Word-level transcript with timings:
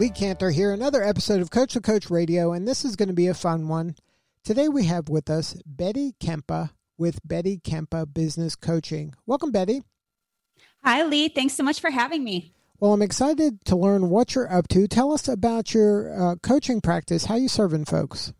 Lee 0.00 0.08
Kantor 0.08 0.50
here, 0.50 0.72
another 0.72 1.02
episode 1.02 1.42
of 1.42 1.50
Coach 1.50 1.74
to 1.74 1.80
Coach 1.82 2.08
Radio, 2.08 2.54
and 2.54 2.66
this 2.66 2.86
is 2.86 2.96
going 2.96 3.10
to 3.10 3.14
be 3.14 3.26
a 3.26 3.34
fun 3.34 3.68
one. 3.68 3.94
Today 4.42 4.66
we 4.66 4.86
have 4.86 5.10
with 5.10 5.28
us 5.28 5.60
Betty 5.66 6.14
Kempa 6.18 6.70
with 6.96 7.20
Betty 7.22 7.58
Kempa 7.58 8.10
Business 8.10 8.56
Coaching. 8.56 9.14
Welcome, 9.26 9.50
Betty. 9.52 9.82
Hi, 10.82 11.02
Lee. 11.02 11.28
Thanks 11.28 11.52
so 11.52 11.62
much 11.62 11.82
for 11.82 11.90
having 11.90 12.24
me. 12.24 12.54
Well, 12.78 12.94
I'm 12.94 13.02
excited 13.02 13.62
to 13.66 13.76
learn 13.76 14.08
what 14.08 14.34
you're 14.34 14.50
up 14.50 14.68
to. 14.68 14.88
Tell 14.88 15.12
us 15.12 15.28
about 15.28 15.74
your 15.74 16.30
uh, 16.30 16.36
coaching 16.36 16.80
practice. 16.80 17.26
How 17.26 17.36
you 17.36 17.48
serving 17.48 17.84
folks? 17.84 18.32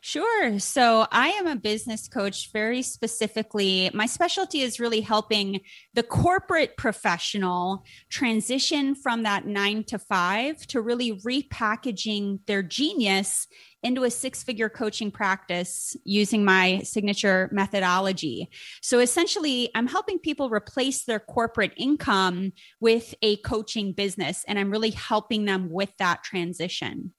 Sure. 0.00 0.58
So 0.58 1.06
I 1.12 1.28
am 1.28 1.46
a 1.46 1.56
business 1.56 2.08
coach 2.08 2.50
very 2.52 2.82
specifically. 2.82 3.90
My 3.94 4.06
specialty 4.06 4.60
is 4.60 4.80
really 4.80 5.00
helping 5.00 5.60
the 5.94 6.02
corporate 6.02 6.76
professional 6.76 7.84
transition 8.08 8.94
from 8.94 9.22
that 9.22 9.46
nine 9.46 9.84
to 9.84 9.98
five 9.98 10.66
to 10.68 10.80
really 10.80 11.20
repackaging 11.20 12.40
their 12.46 12.62
genius 12.62 13.46
into 13.82 14.04
a 14.04 14.10
six 14.10 14.42
figure 14.42 14.68
coaching 14.68 15.10
practice 15.10 15.96
using 16.04 16.44
my 16.44 16.80
signature 16.80 17.48
methodology. 17.52 18.48
So 18.80 19.00
essentially, 19.00 19.70
I'm 19.74 19.88
helping 19.88 20.18
people 20.18 20.50
replace 20.50 21.04
their 21.04 21.20
corporate 21.20 21.72
income 21.76 22.52
with 22.80 23.14
a 23.22 23.36
coaching 23.38 23.92
business, 23.92 24.44
and 24.46 24.58
I'm 24.58 24.70
really 24.70 24.90
helping 24.90 25.44
them 25.44 25.70
with 25.70 25.90
that 25.98 26.22
transition. 26.22 27.12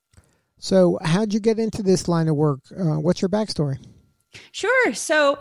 So, 0.63 0.97
how'd 1.03 1.33
you 1.33 1.41
get 1.41 1.59
into 1.59 1.83
this 1.83 2.07
line 2.07 2.29
of 2.29 2.37
work? 2.37 2.61
Uh, 2.71 2.95
what's 2.95 3.21
your 3.21 3.27
backstory? 3.27 3.85
Sure. 4.53 4.93
So, 4.93 5.37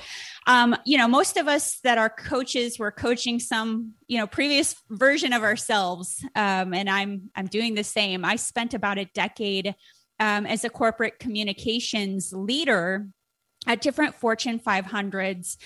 um, 0.49 0.77
you 0.85 0.99
know, 0.99 1.07
most 1.07 1.37
of 1.37 1.47
us 1.47 1.79
that 1.85 1.97
are 1.97 2.11
coaches, 2.11 2.77
we're 2.77 2.91
coaching 2.91 3.39
some, 3.39 3.93
you 4.09 4.19
know, 4.19 4.27
previous 4.27 4.75
version 4.91 5.33
of 5.33 5.45
ourselves, 5.45 6.25
um, 6.35 6.75
and 6.75 6.91
I'm 6.91 7.31
I'm 7.37 7.47
doing 7.47 7.77
the 7.77 7.85
same. 7.85 8.25
I 8.25 8.35
spent 8.35 8.75
about 8.75 8.99
a 8.99 9.05
decade 9.15 9.77
um, 10.19 10.45
as 10.45 10.65
a 10.65 10.69
corporate 10.69 11.21
communications 11.21 12.33
leader 12.33 13.07
at 13.69 13.81
different 13.81 14.17
Fortune 14.17 14.59
500s 14.59 15.57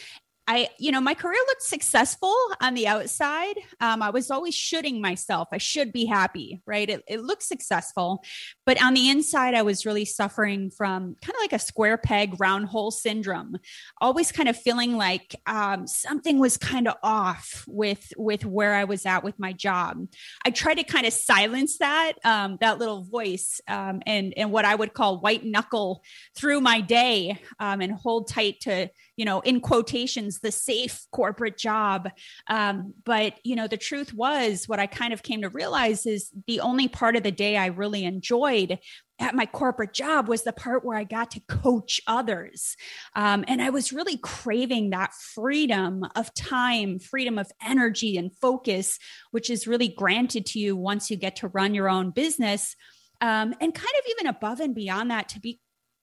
I, 0.48 0.68
you 0.78 0.92
know, 0.92 1.00
my 1.00 1.14
career 1.14 1.38
looked 1.48 1.62
successful 1.62 2.34
on 2.60 2.74
the 2.74 2.86
outside. 2.86 3.56
Um, 3.80 4.00
I 4.00 4.10
was 4.10 4.30
always 4.30 4.54
shooting 4.54 5.00
myself. 5.00 5.48
I 5.50 5.58
should 5.58 5.92
be 5.92 6.06
happy, 6.06 6.62
right? 6.66 6.88
It, 6.88 7.02
it 7.08 7.20
looked 7.22 7.42
successful. 7.42 8.22
But 8.64 8.80
on 8.80 8.94
the 8.94 9.10
inside, 9.10 9.54
I 9.54 9.62
was 9.62 9.84
really 9.84 10.04
suffering 10.04 10.70
from 10.70 11.16
kind 11.20 11.34
of 11.34 11.40
like 11.40 11.52
a 11.52 11.58
square 11.58 11.98
peg, 11.98 12.38
round 12.38 12.66
hole 12.66 12.92
syndrome, 12.92 13.56
always 14.00 14.30
kind 14.30 14.48
of 14.48 14.56
feeling 14.56 14.96
like 14.96 15.34
um, 15.46 15.88
something 15.88 16.38
was 16.38 16.56
kind 16.56 16.86
of 16.86 16.94
off 17.02 17.64
with, 17.66 18.12
with 18.16 18.44
where 18.44 18.74
I 18.74 18.84
was 18.84 19.04
at 19.04 19.24
with 19.24 19.40
my 19.40 19.52
job. 19.52 20.06
I 20.44 20.50
tried 20.50 20.74
to 20.74 20.84
kind 20.84 21.06
of 21.06 21.12
silence 21.12 21.78
that, 21.78 22.12
um, 22.24 22.58
that 22.60 22.78
little 22.78 23.02
voice 23.02 23.60
um, 23.66 24.00
and, 24.06 24.32
and 24.36 24.52
what 24.52 24.64
I 24.64 24.76
would 24.76 24.94
call 24.94 25.20
white 25.20 25.44
knuckle 25.44 26.04
through 26.36 26.60
my 26.60 26.80
day 26.80 27.40
um, 27.58 27.80
and 27.80 27.92
hold 27.92 28.28
tight 28.28 28.60
to, 28.60 28.90
you 29.16 29.24
know, 29.24 29.40
in 29.40 29.60
quotations, 29.60 30.40
the 30.40 30.52
safe 30.52 31.04
corporate 31.10 31.58
job. 31.58 32.10
Um, 32.48 32.94
but, 33.04 33.34
you 33.44 33.56
know, 33.56 33.66
the 33.66 33.76
truth 33.76 34.12
was 34.12 34.66
what 34.66 34.78
I 34.78 34.86
kind 34.86 35.12
of 35.12 35.22
came 35.22 35.42
to 35.42 35.48
realize 35.48 36.06
is 36.06 36.30
the 36.46 36.60
only 36.60 36.88
part 36.88 37.16
of 37.16 37.22
the 37.22 37.32
day 37.32 37.56
I 37.56 37.66
really 37.66 38.04
enjoyed 38.04 38.78
at 39.18 39.34
my 39.34 39.46
corporate 39.46 39.94
job 39.94 40.28
was 40.28 40.42
the 40.42 40.52
part 40.52 40.84
where 40.84 40.98
I 40.98 41.04
got 41.04 41.30
to 41.32 41.40
coach 41.48 42.00
others. 42.06 42.76
Um, 43.14 43.44
and 43.48 43.62
I 43.62 43.70
was 43.70 43.92
really 43.92 44.18
craving 44.18 44.90
that 44.90 45.14
freedom 45.34 46.04
of 46.14 46.34
time, 46.34 46.98
freedom 46.98 47.38
of 47.38 47.50
energy 47.66 48.18
and 48.18 48.36
focus, 48.36 48.98
which 49.30 49.48
is 49.48 49.66
really 49.66 49.88
granted 49.88 50.44
to 50.46 50.58
you 50.58 50.76
once 50.76 51.10
you 51.10 51.16
get 51.16 51.36
to 51.36 51.48
run 51.48 51.74
your 51.74 51.88
own 51.88 52.10
business. 52.10 52.76
Um, 53.22 53.54
and 53.62 53.72
kind 53.72 53.94
of 53.98 54.04
even 54.10 54.26
above 54.26 54.60
and 54.60 54.74
beyond 54.74 55.10
that, 55.10 55.30
to 55.30 55.40
be 55.40 55.58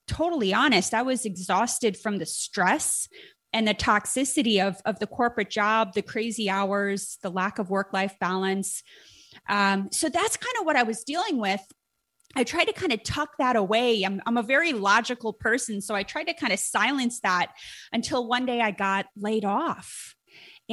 totally 0.07 0.53
honest, 0.53 0.93
I 0.93 1.01
was 1.01 1.25
exhausted 1.25 1.97
from 1.97 2.17
the 2.17 2.25
stress 2.25 3.07
and 3.51 3.67
the 3.67 3.73
toxicity 3.73 4.65
of, 4.65 4.77
of 4.85 4.99
the 4.99 5.07
corporate 5.07 5.49
job, 5.49 5.93
the 5.93 6.01
crazy 6.01 6.49
hours, 6.49 7.17
the 7.21 7.29
lack 7.29 7.59
of 7.59 7.69
work 7.69 7.93
life 7.93 8.15
balance. 8.19 8.83
Um, 9.47 9.89
so 9.91 10.09
that's 10.09 10.37
kind 10.37 10.55
of 10.59 10.65
what 10.65 10.75
I 10.75 10.83
was 10.83 11.03
dealing 11.03 11.37
with. 11.37 11.61
I 12.35 12.43
tried 12.43 12.65
to 12.65 12.73
kind 12.73 12.91
of 12.91 13.03
tuck 13.03 13.29
that 13.37 13.55
away. 13.55 14.03
I'm, 14.03 14.19
I'm 14.25 14.37
a 14.37 14.43
very 14.43 14.73
logical 14.73 15.33
person. 15.33 15.81
So 15.81 15.93
I 15.93 16.01
tried 16.01 16.25
to 16.25 16.33
kind 16.33 16.51
of 16.51 16.59
silence 16.59 17.19
that 17.19 17.51
until 17.91 18.27
one 18.27 18.47
day 18.47 18.59
I 18.59 18.71
got 18.71 19.05
laid 19.15 19.45
off 19.45 20.15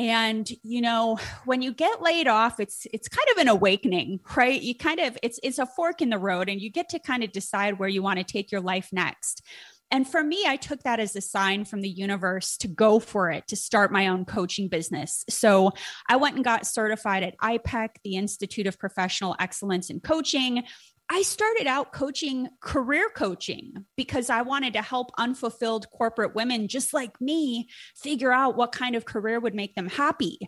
and 0.01 0.51
you 0.63 0.81
know 0.81 1.19
when 1.45 1.61
you 1.61 1.75
get 1.75 2.01
laid 2.01 2.27
off 2.27 2.59
it's 2.59 2.87
it's 2.91 3.07
kind 3.07 3.29
of 3.33 3.37
an 3.37 3.49
awakening 3.49 4.19
right 4.35 4.63
you 4.63 4.75
kind 4.75 4.99
of 4.99 5.19
it's 5.23 5.39
it's 5.43 5.59
a 5.59 5.67
fork 5.67 6.01
in 6.01 6.09
the 6.09 6.19
road 6.19 6.49
and 6.49 6.59
you 6.61 6.71
get 6.71 6.89
to 6.89 6.99
kind 6.99 7.23
of 7.23 7.31
decide 7.33 7.79
where 7.79 7.89
you 7.89 8.03
want 8.03 8.19
to 8.19 8.25
take 8.25 8.51
your 8.51 8.63
life 8.63 8.89
next 8.93 9.43
and 9.93 10.07
for 10.07 10.23
me, 10.23 10.45
I 10.47 10.55
took 10.55 10.85
that 10.85 11.01
as 11.01 11.17
a 11.17 11.21
sign 11.21 11.65
from 11.65 11.81
the 11.81 11.89
universe 11.89 12.57
to 12.59 12.69
go 12.69 13.01
for 13.01 13.31
it, 13.31 13.49
to 13.49 13.57
start 13.57 13.91
my 13.91 14.07
own 14.07 14.25
coaching 14.25 14.69
business. 14.69 15.25
So 15.29 15.73
I 16.09 16.15
went 16.15 16.37
and 16.37 16.45
got 16.45 16.65
certified 16.65 17.25
at 17.25 17.37
IPEC, 17.39 17.89
the 18.05 18.15
Institute 18.15 18.69
of 18.69 18.79
Professional 18.79 19.35
Excellence 19.41 19.91
in 19.91 19.99
Coaching. 19.99 20.63
I 21.13 21.23
started 21.23 21.67
out 21.67 21.93
coaching 21.93 22.49
career 22.61 23.11
coaching 23.15 23.85
because 23.97 24.31
I 24.31 24.43
wanted 24.43 24.75
to 24.75 24.83
help 24.83 25.11
unfulfilled 25.19 25.91
corporate 25.91 26.37
women 26.37 26.69
just 26.69 26.95
like 26.95 27.21
me 27.21 27.69
figure 27.97 28.33
out 28.33 28.57
what 28.57 28.71
kind 28.71 28.95
of 28.95 29.07
career 29.07 29.41
would 29.41 29.55
make 29.55 29.75
them 29.75 29.89
happy. 29.89 30.39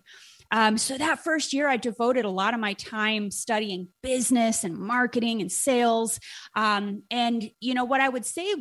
Um, 0.53 0.79
so 0.79 0.97
that 0.97 1.25
first 1.25 1.53
year, 1.53 1.69
I 1.69 1.79
devoted 1.79 2.25
a 2.25 2.31
lot 2.31 2.55
of 2.55 2.61
my 2.61 2.75
time 2.75 3.33
studying 3.33 3.89
business 4.05 4.63
and 4.63 4.79
marketing 4.79 5.41
and 5.41 5.51
sales. 5.51 6.21
Um, 6.55 7.03
and, 7.11 7.43
you 7.59 7.75
know, 7.75 7.85
what 7.85 8.01
I 8.01 8.09
would 8.09 8.25
say 8.25 8.55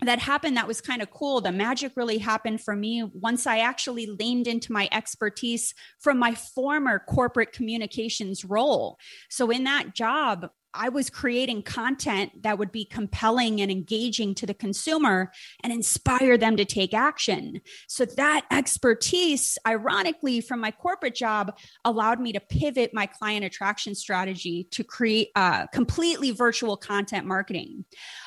that 0.00 0.18
happened 0.18 0.56
that 0.56 0.68
was 0.68 0.80
kind 0.80 1.02
of 1.02 1.10
cool 1.10 1.40
the 1.40 1.50
magic 1.50 1.90
really 1.96 2.18
happened 2.18 2.60
for 2.60 2.76
me 2.76 3.02
once 3.14 3.48
i 3.48 3.58
actually 3.58 4.06
leaned 4.06 4.46
into 4.46 4.70
my 4.70 4.88
expertise 4.92 5.74
from 5.98 6.18
my 6.18 6.36
former 6.36 7.00
corporate 7.00 7.50
communications 7.50 8.44
role 8.44 8.96
so 9.28 9.50
in 9.50 9.64
that 9.64 9.96
job 9.96 10.46
I 10.78 10.88
was 10.88 11.10
creating 11.10 11.62
content 11.62 12.42
that 12.42 12.56
would 12.56 12.70
be 12.70 12.84
compelling 12.84 13.60
and 13.60 13.70
engaging 13.70 14.34
to 14.36 14.46
the 14.46 14.54
consumer 14.54 15.32
and 15.64 15.72
inspire 15.72 16.38
them 16.38 16.56
to 16.56 16.64
take 16.64 16.94
action. 16.94 17.60
So, 17.88 18.04
that 18.04 18.46
expertise, 18.50 19.58
ironically, 19.66 20.40
from 20.40 20.60
my 20.60 20.70
corporate 20.70 21.16
job, 21.16 21.58
allowed 21.84 22.20
me 22.20 22.32
to 22.32 22.40
pivot 22.40 22.94
my 22.94 23.06
client 23.06 23.44
attraction 23.44 23.94
strategy 23.94 24.68
to 24.70 24.84
create 24.84 25.30
uh, 25.34 25.66
completely 25.66 26.30
virtual 26.30 26.76
content 26.76 27.26
marketing. 27.26 27.84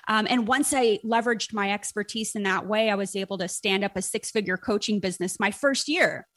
Um, 0.09 0.28
and 0.29 0.47
once 0.47 0.73
I 0.73 1.00
leveraged 1.06 1.53
my 1.53 1.72
expertise 1.72 2.35
in 2.35 2.44
that 2.44 2.68
way, 2.68 2.89
I 2.89 2.95
was 2.95 3.16
able 3.16 3.38
to 3.38 3.47
stand 3.47 3.85
up 3.85 3.95
a 3.95 4.01
six 4.01 4.29
figure 4.29 4.57
coaching 4.57 5.00
business 5.00 5.39
my 5.39 5.51
first 5.51 5.88
year. 5.88 6.28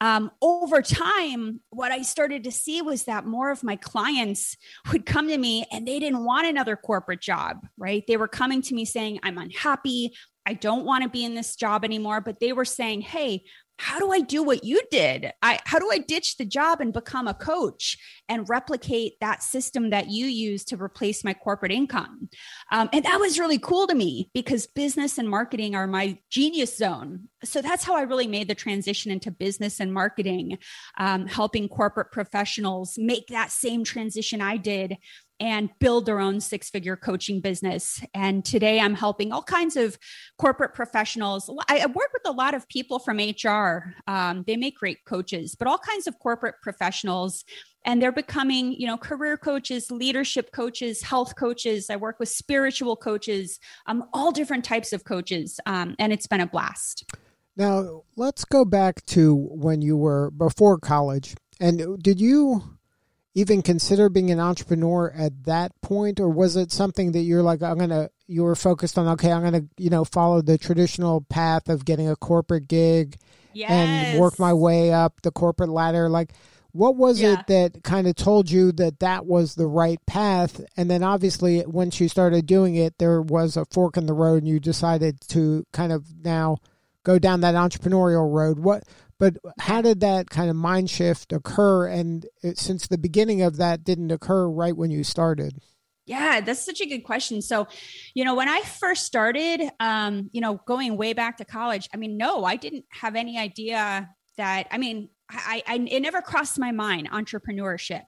Um, 0.00 0.30
over 0.42 0.82
time, 0.82 1.60
what 1.70 1.90
I 1.90 2.02
started 2.02 2.44
to 2.44 2.52
see 2.52 2.82
was 2.82 3.04
that 3.04 3.24
more 3.24 3.50
of 3.50 3.64
my 3.64 3.76
clients 3.76 4.56
would 4.92 5.06
come 5.06 5.28
to 5.28 5.38
me 5.38 5.64
and 5.72 5.88
they 5.88 5.98
didn't 5.98 6.24
want 6.24 6.46
another 6.46 6.76
corporate 6.76 7.22
job, 7.22 7.66
right? 7.78 8.04
They 8.06 8.16
were 8.16 8.28
coming 8.28 8.60
to 8.62 8.74
me 8.74 8.84
saying, 8.84 9.20
I'm 9.22 9.38
unhappy. 9.38 10.14
I 10.44 10.54
don't 10.54 10.84
want 10.84 11.02
to 11.02 11.08
be 11.08 11.24
in 11.24 11.34
this 11.34 11.56
job 11.56 11.84
anymore. 11.84 12.20
But 12.20 12.40
they 12.40 12.52
were 12.52 12.64
saying, 12.64 13.00
Hey, 13.02 13.44
how 13.78 13.98
do 13.98 14.10
I 14.12 14.20
do 14.20 14.42
what 14.42 14.64
you 14.64 14.80
did? 14.90 15.32
I, 15.42 15.58
how 15.64 15.78
do 15.78 15.90
I 15.92 15.98
ditch 15.98 16.36
the 16.36 16.44
job 16.44 16.80
and 16.80 16.92
become 16.92 17.28
a 17.28 17.34
coach 17.34 17.98
and 18.28 18.48
replicate 18.48 19.14
that 19.20 19.42
system 19.42 19.90
that 19.90 20.08
you 20.08 20.26
use 20.26 20.64
to 20.66 20.76
replace 20.76 21.22
my 21.24 21.34
corporate 21.34 21.72
income? 21.72 22.28
Um, 22.72 22.88
and 22.92 23.04
that 23.04 23.20
was 23.20 23.38
really 23.38 23.58
cool 23.58 23.86
to 23.86 23.94
me 23.94 24.30
because 24.32 24.66
business 24.66 25.18
and 25.18 25.28
marketing 25.28 25.74
are 25.74 25.86
my 25.86 26.18
genius 26.30 26.76
zone. 26.76 27.28
So 27.44 27.60
that's 27.60 27.84
how 27.84 27.94
I 27.96 28.02
really 28.02 28.26
made 28.26 28.48
the 28.48 28.54
transition 28.54 29.12
into 29.12 29.30
business 29.30 29.78
and 29.78 29.92
marketing, 29.92 30.58
um, 30.98 31.26
helping 31.26 31.68
corporate 31.68 32.12
professionals 32.12 32.94
make 32.96 33.28
that 33.28 33.50
same 33.50 33.84
transition 33.84 34.40
I 34.40 34.56
did 34.56 34.96
and 35.40 35.70
build 35.78 36.06
their 36.06 36.20
own 36.20 36.40
six 36.40 36.70
figure 36.70 36.96
coaching 36.96 37.40
business. 37.40 38.02
And 38.14 38.44
today 38.44 38.80
I'm 38.80 38.94
helping 38.94 39.32
all 39.32 39.42
kinds 39.42 39.76
of 39.76 39.98
corporate 40.38 40.74
professionals. 40.74 41.50
I 41.68 41.86
work 41.86 42.10
with 42.12 42.26
a 42.26 42.32
lot 42.32 42.54
of 42.54 42.68
people 42.68 42.98
from 42.98 43.18
HR. 43.18 43.94
Um, 44.06 44.44
they 44.46 44.56
make 44.56 44.76
great 44.76 45.04
coaches, 45.04 45.54
but 45.58 45.68
all 45.68 45.78
kinds 45.78 46.06
of 46.06 46.18
corporate 46.18 46.56
professionals 46.62 47.44
and 47.86 48.02
they're 48.02 48.12
becoming 48.12 48.72
you 48.72 48.86
know 48.86 48.96
career 48.96 49.36
coaches 49.36 49.90
leadership 49.90 50.50
coaches 50.52 51.02
health 51.02 51.36
coaches 51.36 51.88
i 51.88 51.96
work 51.96 52.18
with 52.18 52.28
spiritual 52.28 52.96
coaches 52.96 53.58
um, 53.86 54.04
all 54.12 54.32
different 54.32 54.64
types 54.64 54.92
of 54.92 55.04
coaches 55.04 55.58
um, 55.66 55.94
and 55.98 56.12
it's 56.12 56.26
been 56.26 56.40
a 56.40 56.46
blast 56.46 57.04
now 57.56 58.02
let's 58.16 58.44
go 58.44 58.64
back 58.64 59.04
to 59.06 59.34
when 59.34 59.80
you 59.80 59.96
were 59.96 60.30
before 60.32 60.78
college 60.78 61.34
and 61.60 62.02
did 62.02 62.20
you 62.20 62.75
even 63.36 63.60
consider 63.60 64.08
being 64.08 64.30
an 64.30 64.40
entrepreneur 64.40 65.12
at 65.14 65.44
that 65.44 65.70
point 65.82 66.18
or 66.18 66.28
was 66.28 66.56
it 66.56 66.72
something 66.72 67.12
that 67.12 67.20
you're 67.20 67.42
like 67.42 67.62
i'm 67.62 67.78
gonna 67.78 68.08
you 68.26 68.42
were 68.42 68.56
focused 68.56 68.98
on 68.98 69.06
okay 69.06 69.30
i'm 69.30 69.42
gonna 69.44 69.62
you 69.76 69.90
know 69.90 70.04
follow 70.04 70.40
the 70.40 70.56
traditional 70.58 71.20
path 71.28 71.68
of 71.68 71.84
getting 71.84 72.08
a 72.08 72.16
corporate 72.16 72.66
gig 72.66 73.16
yes. 73.52 73.70
and 73.70 74.18
work 74.18 74.38
my 74.38 74.52
way 74.52 74.90
up 74.92 75.20
the 75.22 75.30
corporate 75.30 75.68
ladder 75.68 76.08
like 76.08 76.32
what 76.72 76.96
was 76.96 77.20
Yeah. 77.20 77.40
it 77.40 77.46
that 77.46 77.82
kind 77.84 78.06
of 78.06 78.16
told 78.16 78.50
you 78.50 78.72
that 78.72 79.00
that 79.00 79.26
was 79.26 79.54
the 79.54 79.66
right 79.66 80.00
path 80.06 80.60
and 80.76 80.90
then 80.90 81.02
obviously 81.02 81.62
once 81.66 82.00
you 82.00 82.08
started 82.08 82.46
doing 82.46 82.74
it 82.74 82.96
there 82.98 83.20
was 83.20 83.56
a 83.56 83.66
fork 83.66 83.98
in 83.98 84.06
the 84.06 84.14
road 84.14 84.42
and 84.42 84.48
you 84.48 84.58
decided 84.60 85.20
to 85.28 85.64
kind 85.72 85.92
of 85.92 86.04
now 86.24 86.56
go 87.04 87.18
down 87.18 87.42
that 87.42 87.54
entrepreneurial 87.54 88.32
road 88.32 88.58
what 88.58 88.82
but 89.18 89.36
how 89.60 89.80
did 89.80 90.00
that 90.00 90.30
kind 90.30 90.50
of 90.50 90.56
mind 90.56 90.90
shift 90.90 91.32
occur 91.32 91.86
and 91.86 92.26
it, 92.42 92.58
since 92.58 92.86
the 92.86 92.98
beginning 92.98 93.42
of 93.42 93.56
that 93.56 93.84
didn't 93.84 94.10
occur 94.10 94.48
right 94.48 94.76
when 94.76 94.90
you 94.90 95.04
started 95.04 95.60
Yeah, 96.06 96.40
that's 96.40 96.64
such 96.64 96.80
a 96.80 96.86
good 96.86 97.02
question. 97.02 97.42
So, 97.42 97.66
you 98.14 98.24
know, 98.24 98.36
when 98.36 98.48
I 98.48 98.60
first 98.60 99.06
started, 99.06 99.60
um, 99.80 100.30
you 100.32 100.40
know, 100.40 100.60
going 100.64 100.96
way 100.96 101.14
back 101.14 101.38
to 101.38 101.44
college, 101.44 101.88
I 101.92 101.96
mean, 101.96 102.16
no, 102.16 102.44
I 102.44 102.54
didn't 102.54 102.84
have 102.90 103.16
any 103.16 103.36
idea 103.38 104.08
that, 104.36 104.68
I 104.70 104.78
mean, 104.78 105.08
I, 105.28 105.62
I 105.66 105.74
it 105.90 106.00
never 106.00 106.22
crossed 106.22 106.58
my 106.58 106.70
mind 106.70 107.10
entrepreneurship. 107.10 108.04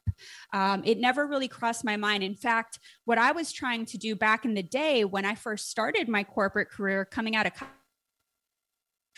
Um, 0.52 0.82
it 0.84 0.99
never 0.99 1.26
really 1.26 1.49
crossed 1.49 1.84
my 1.84 1.96
mind. 1.96 2.22
In 2.22 2.37
fact, 2.37 2.78
what 3.04 3.19
I 3.19 3.32
was 3.32 3.52
trying 3.52 3.87
to 3.87 3.99
do 3.99 4.14
back 4.14 4.44
in 4.44 4.54
the 4.54 4.62
day 4.62 5.04
when 5.04 5.25
I 5.25 5.34
first 5.34 5.69
started 5.69 6.08
my 6.08 6.22
corporate 6.22 6.70
career, 6.70 7.04
coming 7.04 7.34
out 7.34 7.46
of 7.46 7.52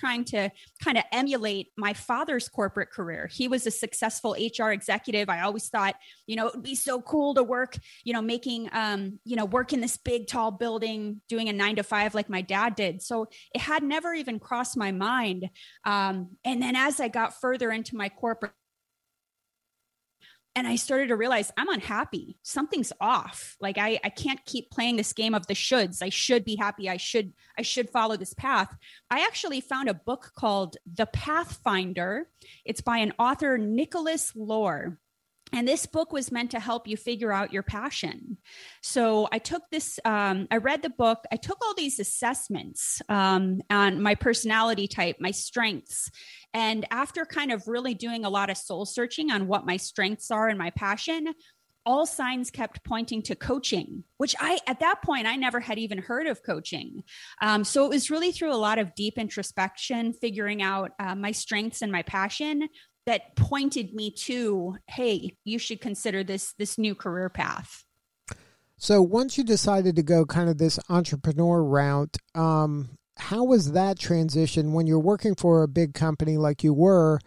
trying 0.00 0.24
to 0.24 0.50
kind 0.82 0.96
of 0.96 1.04
emulate 1.12 1.68
my 1.76 1.92
father's 1.92 2.48
corporate 2.48 2.90
career. 2.90 3.28
He 3.30 3.48
was 3.48 3.66
a 3.66 3.70
successful 3.70 4.34
HR 4.34 4.70
executive. 4.70 5.28
I 5.28 5.42
always 5.42 5.68
thought, 5.68 5.94
you 6.26 6.36
know, 6.36 6.46
it 6.46 6.54
would 6.54 6.64
be 6.64 6.74
so 6.74 7.00
cool 7.02 7.34
to 7.34 7.42
work, 7.42 7.76
you 8.04 8.12
know, 8.12 8.22
making, 8.22 8.70
um, 8.72 9.18
you 9.24 9.36
know, 9.36 9.44
work 9.44 9.72
in 9.72 9.80
this 9.80 9.98
big, 9.98 10.26
tall 10.26 10.50
building, 10.50 11.20
doing 11.28 11.48
a 11.48 11.52
nine 11.52 11.76
to 11.76 11.82
five 11.82 12.14
like 12.14 12.30
my 12.30 12.40
dad 12.40 12.74
did. 12.74 13.02
So 13.02 13.26
it 13.54 13.60
had 13.60 13.82
never 13.82 14.14
even 14.14 14.38
crossed 14.38 14.76
my 14.76 14.90
mind. 14.90 15.50
Um, 15.84 16.36
and 16.44 16.62
then 16.62 16.76
as 16.76 16.98
I 16.98 17.08
got 17.08 17.40
further 17.40 17.70
into 17.70 17.96
my 17.96 18.08
corporate 18.08 18.52
and 20.56 20.66
I 20.66 20.76
started 20.76 21.08
to 21.08 21.16
realize 21.16 21.52
I'm 21.56 21.68
unhappy. 21.68 22.36
Something's 22.42 22.92
off. 23.00 23.56
Like 23.60 23.78
I, 23.78 24.00
I 24.02 24.08
can't 24.08 24.44
keep 24.46 24.70
playing 24.70 24.96
this 24.96 25.12
game 25.12 25.34
of 25.34 25.46
the 25.46 25.54
shoulds. 25.54 26.02
I 26.02 26.08
should 26.08 26.44
be 26.44 26.56
happy. 26.56 26.88
I 26.88 26.96
should, 26.96 27.32
I 27.56 27.62
should 27.62 27.90
follow 27.90 28.16
this 28.16 28.34
path. 28.34 28.76
I 29.10 29.20
actually 29.24 29.60
found 29.60 29.88
a 29.88 29.94
book 29.94 30.32
called 30.34 30.76
The 30.92 31.06
Pathfinder. 31.06 32.28
It's 32.64 32.80
by 32.80 32.98
an 32.98 33.12
author, 33.18 33.58
Nicholas 33.58 34.32
Lore. 34.34 34.98
And 35.52 35.66
this 35.66 35.86
book 35.86 36.12
was 36.12 36.30
meant 36.30 36.50
to 36.52 36.60
help 36.60 36.86
you 36.86 36.96
figure 36.96 37.32
out 37.32 37.52
your 37.52 37.62
passion. 37.62 38.38
So 38.82 39.28
I 39.32 39.38
took 39.38 39.62
this, 39.70 39.98
um, 40.04 40.46
I 40.50 40.58
read 40.58 40.82
the 40.82 40.90
book, 40.90 41.24
I 41.32 41.36
took 41.36 41.58
all 41.64 41.74
these 41.74 41.98
assessments 41.98 43.02
um, 43.08 43.60
on 43.70 44.02
my 44.02 44.14
personality 44.14 44.86
type, 44.86 45.16
my 45.20 45.30
strengths. 45.30 46.10
And 46.54 46.86
after 46.90 47.24
kind 47.24 47.52
of 47.52 47.68
really 47.68 47.94
doing 47.94 48.24
a 48.24 48.30
lot 48.30 48.50
of 48.50 48.56
soul 48.56 48.86
searching 48.86 49.30
on 49.30 49.46
what 49.46 49.66
my 49.66 49.76
strengths 49.76 50.30
are 50.30 50.48
and 50.48 50.58
my 50.58 50.70
passion, 50.70 51.34
all 51.86 52.06
signs 52.06 52.50
kept 52.50 52.84
pointing 52.84 53.22
to 53.22 53.34
coaching, 53.34 54.04
which 54.18 54.36
I, 54.38 54.58
at 54.66 54.80
that 54.80 55.02
point, 55.02 55.26
I 55.26 55.36
never 55.36 55.60
had 55.60 55.78
even 55.78 55.98
heard 55.98 56.26
of 56.26 56.42
coaching. 56.42 57.02
Um, 57.40 57.64
so 57.64 57.86
it 57.86 57.88
was 57.88 58.10
really 58.10 58.32
through 58.32 58.52
a 58.52 58.56
lot 58.56 58.78
of 58.78 58.94
deep 58.94 59.16
introspection, 59.16 60.12
figuring 60.12 60.62
out 60.62 60.92
uh, 60.98 61.14
my 61.14 61.32
strengths 61.32 61.80
and 61.82 61.90
my 61.90 62.02
passion 62.02 62.68
that 63.10 63.34
pointed 63.34 63.92
me 63.92 64.12
to, 64.12 64.76
hey, 64.86 65.34
you 65.42 65.58
should 65.58 65.80
consider 65.80 66.22
this 66.22 66.52
this 66.58 66.78
new 66.78 66.94
career 66.94 67.28
path. 67.28 67.84
so 68.76 69.02
once 69.02 69.36
you 69.36 69.42
decided 69.42 69.96
to 69.96 70.02
go 70.02 70.24
kind 70.24 70.48
of 70.48 70.58
this 70.58 70.78
entrepreneur 70.88 71.60
route 71.60 72.16
um, 72.36 72.90
how 73.16 73.42
was 73.42 73.72
that 73.72 73.98
transition 73.98 74.72
when 74.72 74.86
you're 74.86 75.00
working 75.12 75.34
for 75.34 75.64
a 75.64 75.68
big 75.68 75.92
company 75.92 76.36
like 76.36 76.62
you 76.62 76.72
were 76.72 77.18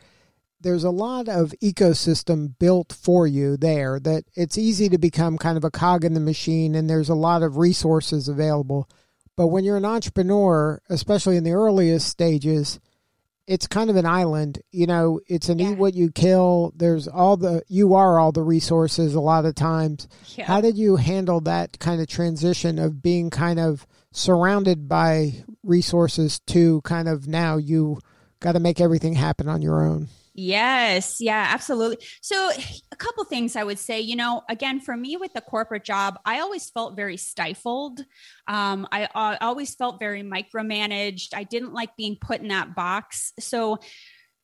there's 0.61 0.85
a 0.85 0.89
lot 0.89 1.27
of 1.27 1.53
ecosystem 1.61 2.53
built 2.57 2.93
for 2.93 3.27
you 3.27 3.57
there 3.57 3.99
that 3.99 4.23
it's 4.35 4.57
easy 4.57 4.87
to 4.87 4.97
become 4.97 5.37
kind 5.37 5.57
of 5.57 5.65
a 5.65 5.69
cog 5.69 6.05
in 6.05 6.13
the 6.13 6.29
machine 6.31 6.75
and 6.75 6.89
there's 6.89 7.09
a 7.09 7.23
lot 7.27 7.43
of 7.43 7.57
resources 7.57 8.29
available 8.29 8.89
but 9.35 9.47
when 9.47 9.65
you're 9.65 9.83
an 9.83 9.93
entrepreneur 9.97 10.81
especially 10.89 11.35
in 11.35 11.43
the 11.43 11.51
earliest 11.51 12.07
stages 12.07 12.79
it's 13.47 13.67
kind 13.67 13.89
of 13.89 13.95
an 13.97 14.05
island 14.05 14.61
you 14.71 14.87
know 14.87 15.19
it's 15.27 15.49
an 15.49 15.59
Yeah. 15.59 15.71
eat 15.71 15.77
what 15.77 15.93
you 15.93 16.09
kill 16.11 16.71
there's 16.77 17.07
all 17.07 17.35
the 17.37 17.61
you 17.67 17.93
are 17.93 18.17
all 18.19 18.31
the 18.31 18.41
resources 18.41 19.15
a 19.15 19.19
lot 19.19 19.45
of 19.45 19.53
times 19.55 20.07
Yeah. 20.35 20.45
how 20.45 20.61
did 20.61 20.77
you 20.77 20.95
handle 20.95 21.41
that 21.41 21.77
kind 21.79 21.99
of 22.01 22.07
transition 22.07 22.79
of 22.79 23.01
being 23.01 23.29
kind 23.29 23.59
of 23.59 23.85
surrounded 24.11 24.87
by 24.87 25.43
resources 25.63 26.39
to 26.47 26.81
kind 26.81 27.07
of 27.09 27.27
now 27.27 27.57
you 27.57 27.99
got 28.39 28.51
to 28.53 28.59
make 28.59 28.79
everything 28.79 29.13
happen 29.13 29.47
on 29.49 29.61
your 29.61 29.83
own? 29.83 30.07
Yes, 30.35 31.17
yeah, 31.19 31.47
absolutely. 31.51 32.03
So, 32.21 32.49
a 32.91 32.95
couple 32.95 33.23
things 33.25 33.55
I 33.55 33.63
would 33.63 33.77
say, 33.77 34.01
you 34.01 34.15
know, 34.15 34.41
again, 34.49 34.79
for 34.79 34.97
me 34.97 35.15
with 35.15 35.31
the 35.33 35.41
corporate 35.41 35.83
job, 35.83 36.17
I 36.25 36.39
always 36.39 36.71
felt 36.71 36.95
very 36.95 37.17
stifled. 37.17 37.99
Um, 38.47 38.87
I, 38.91 39.07
I 39.13 39.37
always 39.41 39.75
felt 39.75 39.99
very 39.99 40.23
micromanaged. 40.23 41.35
I 41.35 41.43
didn't 41.43 41.73
like 41.73 41.95
being 41.95 42.17
put 42.19 42.41
in 42.41 42.47
that 42.47 42.73
box. 42.73 43.31
So, 43.39 43.77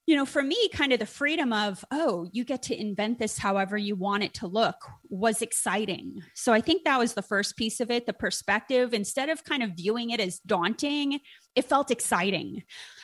you 0.09 0.15
know, 0.15 0.25
for 0.25 0.41
me, 0.41 0.69
kind 0.69 0.91
of 0.91 0.97
the 0.97 1.05
freedom 1.05 1.53
of, 1.53 1.85
oh, 1.91 2.27
you 2.31 2.43
get 2.43 2.63
to 2.63 2.75
invent 2.75 3.19
this 3.19 3.37
however 3.37 3.77
you 3.77 3.95
want 3.95 4.23
it 4.23 4.33
to 4.33 4.47
look 4.47 4.73
was 5.07 5.43
exciting. 5.43 6.23
So 6.33 6.51
I 6.51 6.61
think 6.61 6.83
that 6.83 6.97
was 6.97 7.13
the 7.13 7.21
first 7.21 7.55
piece 7.55 7.79
of 7.79 7.91
it, 7.91 8.07
the 8.07 8.13
perspective. 8.13 8.95
Instead 8.95 9.29
of 9.29 9.43
kind 9.43 9.61
of 9.61 9.73
viewing 9.77 10.09
it 10.09 10.19
as 10.19 10.39
daunting, 10.39 11.19
it 11.53 11.65
felt 11.65 11.91
exciting. 11.91 12.63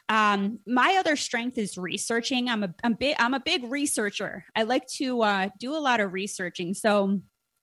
Um, 0.10 0.58
my 0.66 0.96
other 0.98 1.16
strength 1.16 1.60
is 1.60 1.78
researching. 1.78 2.50
I'm 2.50 2.64
a 2.64 2.74
I'm 2.84 2.94
big 2.94 3.16
I'm 3.20 3.36
a 3.36 3.40
big 3.40 3.66
researcher. 3.66 4.44
I 4.56 4.64
like 4.64 4.88
to 4.96 5.22
uh, 5.22 5.50
do 5.60 5.76
a 5.76 5.78
lot 5.78 6.00
of 6.00 6.12
researching. 6.12 6.74
So, 6.74 7.22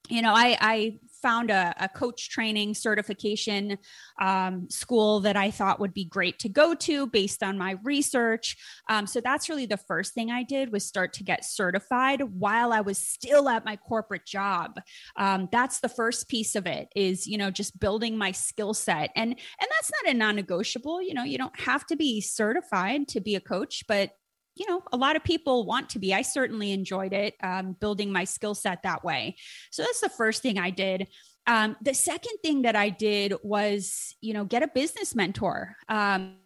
you 0.09 0.23
know, 0.23 0.33
I 0.33 0.57
I 0.61 0.99
found 1.23 1.51
a, 1.51 1.75
a 1.79 1.89
coach 1.89 2.29
training 2.29 2.75
certification 2.75 3.79
um, 4.21 4.69
school 4.69 5.21
that 5.21 5.37
I 5.37 5.51
thought 5.51 5.81
would 5.81 5.95
be 5.95 6.05
great 6.05 6.39
to 6.41 6.49
go 6.49 6.75
to 6.75 7.07
based 7.07 7.43
on 7.43 7.57
my 7.57 7.77
research. 7.83 8.57
Um, 8.89 9.07
so 9.07 9.21
that's 9.21 9.49
really 9.49 9.67
the 9.67 9.77
first 9.77 10.15
thing 10.15 10.31
I 10.31 10.43
did 10.43 10.73
was 10.73 10.85
start 10.85 11.13
to 11.15 11.25
get 11.25 11.45
certified 11.45 12.23
while 12.23 12.73
I 12.73 12.81
was 12.81 12.99
still 12.99 13.49
at 13.49 13.65
my 13.65 13.77
corporate 13.77 14.27
job. 14.27 14.81
Um, 15.17 15.49
that's 15.53 15.81
the 15.81 15.89
first 15.89 16.29
piece 16.29 16.55
of 16.57 16.67
it 16.67 16.89
is 16.97 17.27
you 17.27 17.39
know 17.39 17.51
just 17.51 17.79
building 17.79 18.19
my 18.19 18.33
skill 18.33 18.75
set 18.75 19.11
and 19.15 19.31
and 19.31 19.71
that's 19.71 19.91
not 20.03 20.13
a 20.13 20.17
non-negotiable. 20.17 21.03
You 21.03 21.15
know 21.15 21.25
you 21.25 21.39
don't 21.39 21.59
have 21.61 21.87
to 21.87 21.97
be 21.97 22.21
certified 22.21 23.09
to 23.09 23.21
be 23.21 23.37
a 23.37 23.41
coach, 23.41 23.85
but 23.87 24.11
you 24.55 24.69
know, 24.69 24.83
a 24.93 24.97
lot 24.97 25.17
of 25.17 25.25
people 25.25 25.65
want 25.65 25.91
to 25.91 25.99
be. 25.99 26.13
I 26.13 26.23
certainly 26.23 26.73
enjoyed 26.73 27.13
it, 27.13 27.35
um, 27.43 27.77
building 27.81 28.13
my 28.13 28.25
skill 28.25 28.55
set 28.55 28.83
that 28.83 29.03
way. 29.03 29.37
So 29.71 29.83
that's 29.83 30.01
the 30.01 30.09
first 30.11 30.43
thing 30.43 30.59
I 30.59 30.71
did. 30.71 31.09
Um, 31.47 31.77
the 31.83 31.95
second 31.95 32.37
thing 32.43 32.63
that 32.63 32.77
I 32.77 32.91
did 32.91 33.35
was, 33.43 34.15
you 34.21 34.35
know, 34.35 34.45
get 34.45 34.63
a 34.63 34.69
business 34.69 35.15
mentor. 35.15 35.77
Um, 35.89 36.37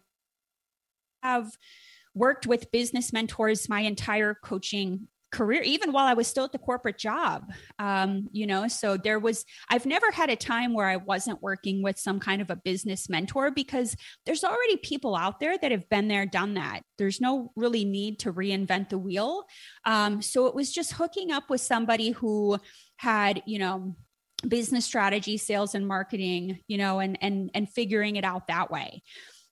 have 1.23 1.51
worked 2.13 2.47
with 2.47 2.71
business 2.71 3.11
mentors 3.11 3.69
my 3.69 3.81
entire 3.81 4.33
coaching 4.33 5.07
career 5.31 5.61
even 5.61 5.91
while 5.91 6.05
i 6.05 6.13
was 6.13 6.27
still 6.27 6.45
at 6.45 6.51
the 6.51 6.57
corporate 6.57 6.97
job 6.97 7.43
um, 7.79 8.27
you 8.31 8.47
know 8.47 8.67
so 8.67 8.97
there 8.97 9.19
was 9.19 9.45
i've 9.69 9.85
never 9.85 10.11
had 10.11 10.29
a 10.29 10.35
time 10.35 10.73
where 10.73 10.87
i 10.87 10.95
wasn't 10.95 11.41
working 11.41 11.81
with 11.83 11.97
some 11.99 12.19
kind 12.19 12.41
of 12.41 12.49
a 12.49 12.55
business 12.55 13.09
mentor 13.09 13.51
because 13.51 13.95
there's 14.25 14.43
already 14.43 14.77
people 14.77 15.15
out 15.15 15.39
there 15.39 15.57
that 15.57 15.71
have 15.71 15.89
been 15.89 16.07
there 16.07 16.25
done 16.25 16.55
that. 16.55 16.81
There's 16.97 17.21
no 17.21 17.51
really 17.55 17.85
need 17.85 18.19
to 18.19 18.33
reinvent 18.33 18.89
the 18.89 18.97
wheel. 18.97 19.45
Um, 19.85 20.21
so 20.21 20.47
it 20.47 20.55
was 20.55 20.71
just 20.71 20.93
hooking 20.93 21.31
up 21.31 21.49
with 21.49 21.61
somebody 21.61 22.11
who 22.11 22.57
had 22.97 23.43
you 23.45 23.59
know 23.59 23.95
business 24.47 24.85
strategy 24.85 25.37
sales 25.37 25.73
and 25.73 25.87
marketing 25.87 26.59
you 26.67 26.77
know 26.77 26.99
and 26.99 27.17
and 27.21 27.49
and 27.55 27.67
figuring 27.67 28.17
it 28.17 28.23
out 28.23 28.47
that 28.47 28.69
way 28.69 29.01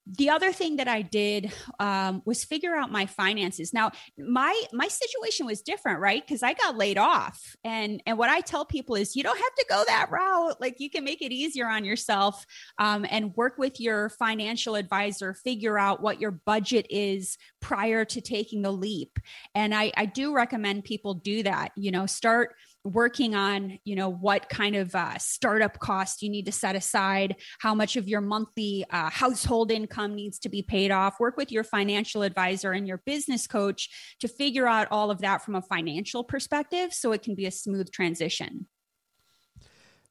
the 0.08 0.30
other 0.30 0.52
thing 0.52 0.76
that 0.76 0.88
I 0.88 1.02
did 1.02 1.52
um, 1.80 2.22
was 2.26 2.44
figure 2.44 2.76
out 2.76 2.92
my 2.92 3.08
finances. 3.08 3.74
Now, 3.74 3.92
my 4.18 4.60
my 4.72 4.88
situation 4.88 5.48
was 5.48 5.62
different, 5.62 6.00
right? 6.00 6.26
Because 6.26 6.44
I 6.44 6.54
got 6.54 6.78
laid 6.78 6.98
off, 7.00 7.56
and 7.64 8.04
and 8.06 8.18
what 8.18 8.30
I 8.30 8.42
tell 8.42 8.66
people 8.66 8.96
is, 8.96 9.16
you 9.16 9.24
don't 9.24 9.38
have 9.38 9.56
to 9.56 9.66
go 9.68 9.84
that 9.88 10.12
route. 10.12 10.62
Like 10.62 10.80
you 10.80 10.92
can 10.92 11.04
make 11.04 11.24
it 11.24 11.32
easier 11.32 11.68
on 11.68 11.86
yourself, 11.86 12.46
um, 12.78 13.06
and 13.10 13.36
work 13.36 13.58
with 13.58 13.80
your 13.80 14.10
financial 14.10 14.76
advisor. 14.76 15.34
Figure 15.34 15.80
out 15.80 16.02
what 16.02 16.22
your 16.22 16.32
budget 16.32 16.86
is 16.92 17.38
prior 17.60 18.06
to 18.06 18.22
taking 18.22 18.62
the 18.62 18.72
leap. 18.72 19.18
And 19.56 19.74
I 19.74 19.92
I 19.98 20.06
do 20.06 20.36
recommend 20.36 20.84
people 20.84 21.16
do 21.16 21.42
that. 21.44 21.72
You 21.76 21.90
know, 21.92 22.06
start 22.06 22.56
working 22.86 23.34
on 23.34 23.80
you 23.84 23.96
know 23.96 24.10
what 24.10 24.48
kind 24.48 24.76
of 24.76 24.94
uh, 24.96 25.18
startup 25.18 25.80
cost 25.80 26.22
you 26.22 26.30
need 26.30 26.46
to 26.46 26.52
set 26.52 26.76
aside 26.76 27.36
how 27.60 27.74
much 27.74 27.96
of 27.96 28.08
your 28.08 28.22
monthly 28.22 28.86
uh, 28.92 29.10
household 29.10 29.72
income 29.72 30.16
needs 30.16 30.40
to 30.40 30.50
be 30.50 30.62
paid 30.62 30.92
off. 30.92 31.20
Work 31.20 31.36
with 31.36 31.52
your 31.52 31.64
financial 31.64 32.22
advisor 32.22 32.72
and 32.72 32.88
your 32.88 33.02
business 33.06 33.48
coach 33.48 33.90
to 34.20 34.28
figure 34.28 34.68
out 34.68 34.88
all 34.92 35.10
of 35.10 35.20
that 35.22 35.44
from 35.44 35.56
a 35.56 35.62
financial 35.62 36.24
perspective 36.24 36.94
so 36.94 37.12
it 37.12 37.24
can 37.24 37.36
be 37.36 37.48
a 37.48 37.52
smooth 37.52 37.92
transition. 37.92 38.68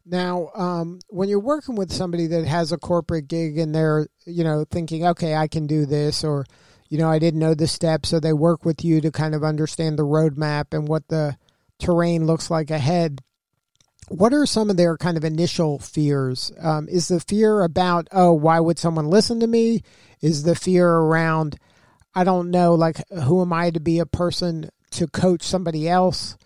Now 0.04 0.50
um, 0.54 0.98
when 1.08 1.28
you're 1.28 1.40
working 1.40 1.76
with 1.76 1.92
somebody 1.92 2.26
that 2.26 2.44
has 2.44 2.72
a 2.72 2.78
corporate 2.78 3.28
gig 3.28 3.56
and 3.56 3.74
they're 3.74 4.08
you 4.26 4.44
know 4.44 4.64
thinking 4.70 5.06
okay 5.06 5.34
i 5.34 5.46
can 5.46 5.66
do 5.66 5.86
this 5.86 6.24
or 6.24 6.44
you 6.88 6.98
know 6.98 7.10
i 7.10 7.18
didn't 7.18 7.40
know 7.40 7.54
the 7.54 7.66
steps 7.66 8.08
so 8.08 8.18
they 8.18 8.32
work 8.32 8.64
with 8.64 8.84
you 8.84 9.00
to 9.00 9.10
kind 9.10 9.34
of 9.34 9.44
understand 9.44 9.98
the 9.98 10.02
roadmap 10.02 10.72
and 10.72 10.88
what 10.88 11.06
the 11.08 11.36
terrain 11.78 12.26
looks 12.26 12.50
like 12.50 12.70
ahead. 12.70 13.20
What 14.08 14.34
are 14.34 14.46
some 14.46 14.68
of 14.68 14.76
their 14.76 14.96
kind 14.96 15.16
of 15.16 15.24
initial 15.24 15.78
fears? 15.78 16.52
Um, 16.60 16.88
is 16.88 17.08
the 17.08 17.20
fear 17.20 17.62
about, 17.62 18.08
oh, 18.12 18.34
why 18.34 18.60
would 18.60 18.78
someone 18.78 19.08
listen 19.08 19.40
to 19.40 19.46
me? 19.46 19.82
Is 20.20 20.42
the 20.42 20.54
fear 20.54 20.88
around, 20.88 21.56
I 22.14 22.24
don't 22.24 22.50
know, 22.50 22.74
like, 22.74 23.02
who 23.10 23.40
am 23.40 23.52
I 23.52 23.70
to 23.70 23.80
be 23.80 23.98
a 23.98 24.06
person 24.06 24.70
to 24.92 25.06
coach 25.06 25.42
somebody 25.42 25.88
else? 25.88 26.36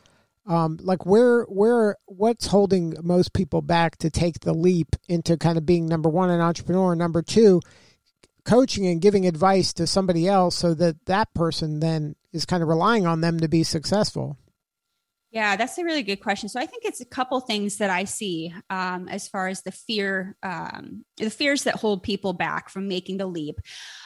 Um, 0.47 0.79
like 0.81 1.05
where 1.05 1.43
where 1.43 1.97
what's 2.07 2.47
holding 2.47 2.95
most 3.03 3.35
people 3.35 3.61
back 3.61 3.99
to 3.99 4.09
take 4.09 4.41
the 4.41 4.55
leap 4.55 4.97
into 5.07 5.37
kind 5.37 5.59
of 5.59 5.67
being 5.67 5.87
number 5.87 6.09
one 6.09 6.31
an 6.31 6.41
entrepreneur 6.41 6.95
number 6.95 7.21
two 7.21 7.61
coaching 8.47 8.87
and 8.87 9.03
giving 9.03 9.27
advice 9.27 9.75
to 9.75 9.87
somebody 9.87 10.27
else 10.27 10.57
so 10.57 10.73
that 10.73 11.05
that 11.05 11.35
person 11.35 11.81
then 11.81 12.17
is 12.33 12.47
kind 12.47 12.63
of 12.63 12.69
relying 12.71 13.07
on 13.07 13.21
them 13.21 13.39
to 13.41 13.49
be 13.49 13.63
successful 13.63 14.39
yeah, 15.31 15.57
that's 15.57 15.77
a 15.77 15.85
really 15.85 16.03
good 16.03 16.21
question. 16.23 16.49
So 16.49 16.59
I 16.59 16.67
think 16.67 16.85
it's 16.85 17.03
a 17.03 17.07
couple 17.07 17.39
things 17.41 17.77
that 17.79 17.91
I 17.91 18.05
see 18.05 18.55
um, 18.71 19.09
as 19.09 19.29
far 19.29 19.49
as 19.49 19.63
the 19.63 19.73
fear, 19.73 20.37
um, 20.43 21.05
the 21.19 21.29
fears 21.29 21.65
that 21.65 21.77
hold 21.77 22.03
people 22.03 22.33
back 22.33 22.71
from 22.71 22.89
making 22.89 23.19
the 23.19 23.27
leap. 23.27 23.61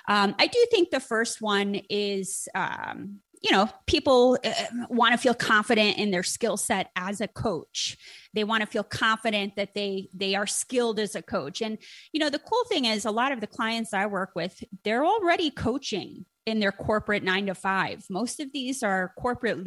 Um, 0.09 0.35
I 0.39 0.49
do 0.49 0.67
think 0.71 0.91
the 0.91 0.99
first 0.99 1.41
one 1.41 1.77
is, 1.89 2.49
um, 2.57 3.21
you 3.41 3.53
know, 3.53 3.69
people 3.87 4.37
uh, 4.45 4.53
want 4.89 5.13
to 5.13 5.19
feel 5.19 5.35
confident 5.35 5.99
in 5.99 6.11
their 6.11 6.23
skill 6.25 6.57
set 6.57 6.91
as 6.97 7.21
a 7.21 7.29
coach. 7.29 7.97
They 8.35 8.45
want 8.45 8.63
to 8.63 8.67
feel 8.67 8.85
confident 8.85 9.57
that 9.57 9.75
they 9.75 10.09
they 10.15 10.35
are 10.35 10.47
skilled 10.47 10.99
as 11.01 11.15
a 11.15 11.23
coach. 11.23 11.61
And 11.61 11.79
you 12.13 12.21
know, 12.21 12.31
the 12.31 12.39
cool 12.39 12.65
thing 12.69 12.85
is, 12.85 13.05
a 13.05 13.11
lot 13.11 13.33
of 13.33 13.41
the 13.41 13.49
clients 13.49 13.93
I 13.93 14.07
work 14.07 14.31
with, 14.37 14.63
they're 14.85 15.05
already 15.05 15.51
coaching 15.51 16.25
in 16.47 16.61
their 16.61 16.73
corporate 16.73 17.25
nine 17.25 17.47
to 17.47 17.55
five. 17.55 18.05
Most 18.09 18.41
of 18.41 18.53
these 18.53 18.83
are 18.83 19.13
corporate 19.19 19.59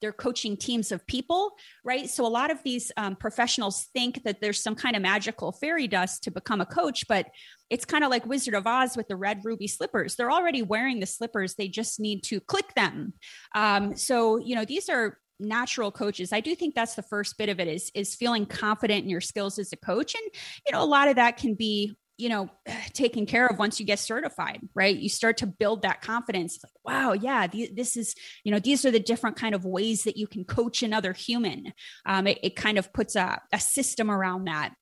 they're 0.00 0.12
coaching 0.12 0.56
teams 0.56 0.92
of 0.92 1.06
people, 1.06 1.52
right? 1.84 2.08
So 2.08 2.26
a 2.26 2.28
lot 2.28 2.50
of 2.50 2.62
these 2.62 2.92
um, 2.96 3.16
professionals 3.16 3.88
think 3.92 4.22
that 4.24 4.40
there's 4.40 4.62
some 4.62 4.74
kind 4.74 4.96
of 4.96 5.02
magical 5.02 5.52
fairy 5.52 5.88
dust 5.88 6.24
to 6.24 6.30
become 6.30 6.60
a 6.60 6.66
coach, 6.66 7.06
but 7.08 7.26
it's 7.70 7.84
kind 7.84 8.04
of 8.04 8.10
like 8.10 8.26
Wizard 8.26 8.54
of 8.54 8.66
Oz 8.66 8.96
with 8.96 9.08
the 9.08 9.16
red 9.16 9.40
ruby 9.44 9.66
slippers. 9.66 10.16
They're 10.16 10.30
already 10.30 10.62
wearing 10.62 11.00
the 11.00 11.06
slippers, 11.06 11.54
they 11.54 11.68
just 11.68 12.00
need 12.00 12.22
to 12.24 12.40
click 12.40 12.74
them. 12.74 13.14
Um, 13.54 13.96
so, 13.96 14.38
you 14.38 14.54
know, 14.54 14.64
these 14.64 14.88
are 14.88 15.18
natural 15.38 15.92
coaches 15.92 16.32
i 16.32 16.40
do 16.40 16.54
think 16.54 16.74
that's 16.74 16.94
the 16.94 17.02
first 17.02 17.36
bit 17.36 17.50
of 17.50 17.60
it 17.60 17.68
is 17.68 17.90
is 17.94 18.14
feeling 18.14 18.46
confident 18.46 19.04
in 19.04 19.10
your 19.10 19.20
skills 19.20 19.58
as 19.58 19.70
a 19.70 19.76
coach 19.76 20.14
and 20.14 20.24
you 20.66 20.72
know 20.72 20.82
a 20.82 20.86
lot 20.86 21.08
of 21.08 21.16
that 21.16 21.36
can 21.36 21.52
be 21.54 21.94
you 22.18 22.28
know 22.28 22.50
taken 22.92 23.26
care 23.26 23.46
of 23.46 23.58
once 23.58 23.80
you 23.80 23.86
get 23.86 23.98
certified 23.98 24.60
right? 24.74 24.96
You 24.96 25.08
start 25.08 25.38
to 25.38 25.46
build 25.46 25.82
that 25.82 26.02
confidence. 26.02 26.58
Like 26.62 26.72
wow 26.84 27.12
yeah 27.12 27.46
this 27.46 27.96
is 27.96 28.14
you 28.44 28.52
know 28.52 28.58
these 28.58 28.84
are 28.84 28.90
the 28.90 29.00
different 29.00 29.36
kind 29.36 29.54
of 29.54 29.64
ways 29.64 30.04
that 30.04 30.16
you 30.16 30.26
can 30.26 30.44
coach 30.44 30.82
another 30.82 31.12
human. 31.12 31.72
Um, 32.04 32.26
it, 32.26 32.38
it 32.42 32.56
kind 32.56 32.78
of 32.78 32.92
puts 32.92 33.16
a, 33.16 33.40
a 33.52 33.60
system 33.60 34.10
around 34.10 34.44
that 34.44 34.74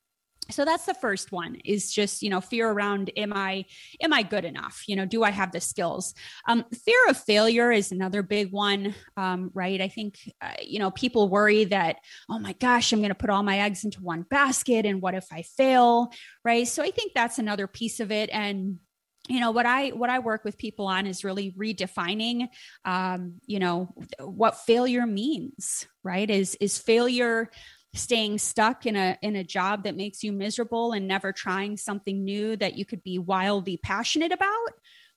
so 0.51 0.65
that's 0.65 0.87
the 0.87 0.95
first 0.95 1.33
one 1.33 1.57
is 1.65 1.93
just 1.93 2.23
you 2.23 2.31
know 2.31 2.41
fear 2.41 2.69
around 2.69 3.11
am 3.17 3.33
i 3.33 3.65
am 4.03 4.13
i 4.13 4.23
good 4.23 4.45
enough? 4.45 4.85
You 4.87 4.97
know 4.97 5.07
do 5.07 5.23
i 5.23 5.31
have 5.31 5.53
the 5.53 5.61
skills? 5.61 6.15
Um, 6.47 6.65
fear 6.85 6.99
of 7.09 7.17
failure 7.17 7.73
is 7.73 7.93
another 7.93 8.23
big 8.23 8.53
one 8.53 8.95
um, 9.17 9.51
right? 9.55 9.81
I 9.81 9.89
think 9.89 10.19
uh, 10.41 10.55
you 10.63 10.79
know 10.79 10.91
people 10.91 11.29
worry 11.29 11.65
that 11.65 11.97
oh 12.29 12.39
my 12.39 12.53
gosh 12.55 12.93
i'm 12.93 13.01
going 13.01 13.09
to 13.11 13.15
put 13.15 13.31
all 13.31 13.43
my 13.43 13.61
eggs 13.61 13.85
into 13.85 14.03
one 14.03 14.23
basket 14.23 14.87
and 14.87 15.01
what 15.01 15.15
if 15.15 15.27
i 15.33 15.43
fail 15.43 16.13
right? 16.45 16.69
So 16.69 16.83
i 16.83 16.91
think 16.91 17.13
that's 17.15 17.39
another 17.39 17.67
piece 17.67 18.01
of 18.01 18.11
it. 18.11 18.31
And 18.33 18.79
you 19.27 19.41
know 19.41 19.53
what 19.53 19.65
i 19.65 19.89
what 19.89 20.11
i 20.11 20.19
work 20.19 20.45
with 20.45 20.59
people 20.59 20.87
on 20.87 21.07
is 21.07 21.25
really 21.25 21.51
redefining 21.53 22.47
um, 22.85 23.37
you 23.47 23.59
know 23.59 23.95
what 24.21 24.59
failure 24.59 25.07
means 25.07 25.87
right? 26.05 26.29
Is 26.29 26.55
is 26.61 26.79
failure 26.79 27.51
staying 27.95 28.39
stuck 28.39 28.87
in 28.87 28.97
a 28.97 29.17
in 29.23 29.37
a 29.37 29.45
job 29.45 29.85
that 29.85 29.97
makes 29.97 30.23
you 30.23 30.33
miserable 30.33 30.93
and 30.93 31.09
never 31.09 31.33
trying 31.33 31.77
something 31.77 32.25
new 32.25 32.57
that 32.57 32.77
you 32.77 32.85
could 32.85 33.03
be 33.03 33.19
wildly 33.19 33.77
passionate 33.77 34.33
about? 34.33 34.71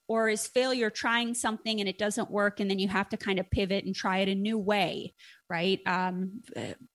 Or 0.09 0.29
is 0.29 0.47
failure 0.47 0.89
trying 0.89 1.33
something 1.33 1.81
and 1.81 1.89
it 1.89 1.97
doesn't 1.97 2.31
work 2.31 2.61
and 2.61 2.71
then 2.71 2.79
you 2.79 2.87
have 2.87 3.09
to 3.09 3.17
kind 3.17 3.39
of 3.39 3.51
pivot 3.51 3.83
and 3.83 3.93
try 3.93 4.19
it 4.19 4.29
a 4.29 4.35
new 4.35 4.57
way 4.57 5.13
right? 5.49 5.79
Um, 5.85 6.41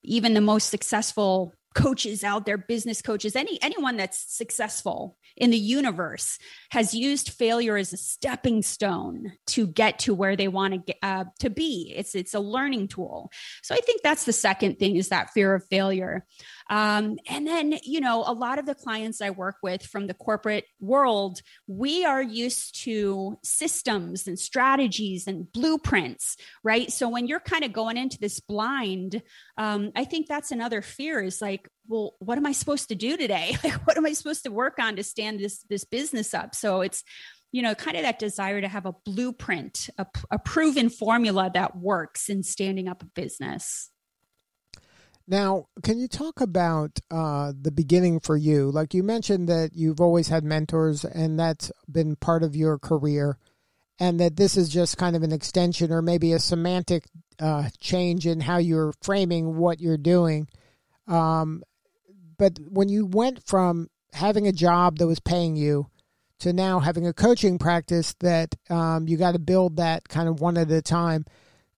even 0.03 0.35
the 0.35 0.41
most 0.41 0.69
successful 0.69 1.55
coaches 1.75 2.25
out 2.25 2.47
there 2.47 2.59
business 2.59 3.03
coaches 3.03 3.37
any 3.37 3.59
anyone 3.63 3.97
that's 3.97 4.19
successful 4.35 5.17
in 5.37 5.51
the 5.51 5.59
universe 5.59 6.39
has 6.71 6.95
used 6.95 7.31
failure 7.31 7.77
as 7.77 7.93
a 7.93 7.97
stepping 7.97 8.63
stone 8.63 9.33
to 9.47 9.67
get 9.67 9.99
to 10.01 10.15
where 10.15 10.37
they 10.37 10.49
want 10.49 10.75
to 10.75 10.79
get 10.79 10.97
uh, 11.03 11.25
to 11.41 11.51
be. 11.51 11.93
It's 11.97 12.15
it's 12.15 12.35
a 12.35 12.41
learning 12.41 12.89
tool. 12.89 13.31
So 13.63 13.75
i 13.75 13.79
think 13.79 14.03
that's 14.03 14.25
the 14.25 14.33
second 14.33 14.79
thing 14.79 14.97
is 14.97 15.09
that 15.09 15.31
fear 15.31 15.55
of 15.55 15.65
failure 15.69 16.27
um, 16.73 17.19
and 17.29 17.47
then 17.47 17.75
you 17.85 18.01
know 18.01 18.25
a 18.27 18.33
lot 18.33 18.59
of 18.59 18.65
the 18.65 18.75
clients 18.75 19.21
i 19.21 19.29
work 19.29 19.57
with 19.63 19.83
from 19.83 20.07
the 20.07 20.15
corporate 20.15 20.65
world 20.81 21.41
we 21.67 22.05
are 22.05 22.23
used 22.23 22.83
to 22.83 23.37
systems 23.45 24.27
and 24.27 24.39
strategies 24.39 25.27
and 25.27 25.53
blueprints 25.53 26.37
right? 26.65 26.91
So 26.91 27.09
when 27.09 27.27
you're 27.27 27.41
kind 27.41 27.65
of 27.65 27.73
going 27.73 27.97
into 27.97 28.19
this 28.19 28.41
blind 28.41 29.23
um, 29.59 29.93
i 29.95 30.05
think 30.05 30.27
that's 30.27 30.51
another 30.51 30.81
fear 30.81 31.23
is 31.23 31.43
like 31.43 31.69
well 31.89 32.15
what 32.21 32.39
am 32.39 32.47
i 32.47 32.53
supposed 32.53 32.89
to 32.89 32.95
do 32.95 33.17
today? 33.17 33.57
Like 33.65 33.87
what 33.87 33.97
am 33.97 34.07
i 34.07 34.15
supposed 34.15 34.45
to 34.45 34.51
work 34.51 34.79
on 34.81 34.97
to 34.97 35.05
stand 35.05 35.39
this 35.39 35.63
this 35.69 35.85
business 35.85 36.33
up? 36.33 36.55
So 36.55 36.81
it's 36.81 37.05
you 37.53 37.61
know 37.61 37.75
kind 37.75 37.97
of 37.97 38.03
that 38.03 38.19
desire 38.19 38.61
to 38.61 38.69
have 38.69 38.87
a 38.87 38.95
blueprint 39.05 39.91
a, 39.99 40.07
a 40.31 40.39
proven 40.39 40.89
formula 40.89 41.51
that 41.53 41.77
works 41.77 42.29
in 42.31 42.43
standing 42.43 42.89
up 42.89 43.03
a 43.03 43.07
business 43.07 43.91
now, 45.27 45.67
can 45.83 45.99
you 45.99 46.09
talk 46.09 46.41
about 46.41 46.99
uh, 47.11 47.53
the 47.61 47.71
beginning 47.71 48.21
for 48.21 48.37
you? 48.37 48.71
Like 48.71 48.95
you 48.95 49.03
mentioned 49.03 49.49
that 49.49 49.71
you've 49.75 50.01
always 50.01 50.29
had 50.29 50.45
mentors 50.45 51.05
and 51.05 51.39
that's 51.39 51.71
been 51.91 52.17
part 52.17 52.43
of 52.43 52.57
your 52.57 52.79
career, 52.79 53.39
and 53.99 54.19
that 54.21 54.37
this 54.37 54.57
is 54.57 54.69
just 54.69 54.99
kind 54.99 55.15
of 55.15 55.23
an 55.23 55.33
extension 55.33 55.93
or 55.93 56.03
maybe 56.03 56.33
a 56.33 56.39
semantic 56.39 57.05
uh, 57.39 57.69
change 57.79 58.27
in 58.27 58.41
how 58.41 58.59
you're 58.59 58.93
framing 59.03 59.57
what 59.57 59.81
you're 59.81 59.97
doing. 59.97 60.49
Um, 61.07 61.63
but 62.37 62.59
when 62.69 62.89
you 62.89 63.07
went 63.07 63.47
from 63.47 63.89
having 64.13 64.47
a 64.47 64.53
job 64.53 64.99
that 64.99 65.07
was 65.07 65.21
paying 65.21 65.57
you 65.57 65.87
to 66.41 66.53
now 66.53 66.81
having 66.81 67.07
a 67.07 67.13
coaching 67.13 67.59
practice 67.59 68.15
that 68.21 68.55
um, 68.69 69.07
you 69.07 69.17
got 69.17 69.33
to 69.33 69.39
build 69.39 69.77
that 69.77 70.09
kind 70.09 70.29
of 70.29 70.41
one 70.41 70.59
at 70.59 70.71
a 70.71 70.83
time. 70.83 71.25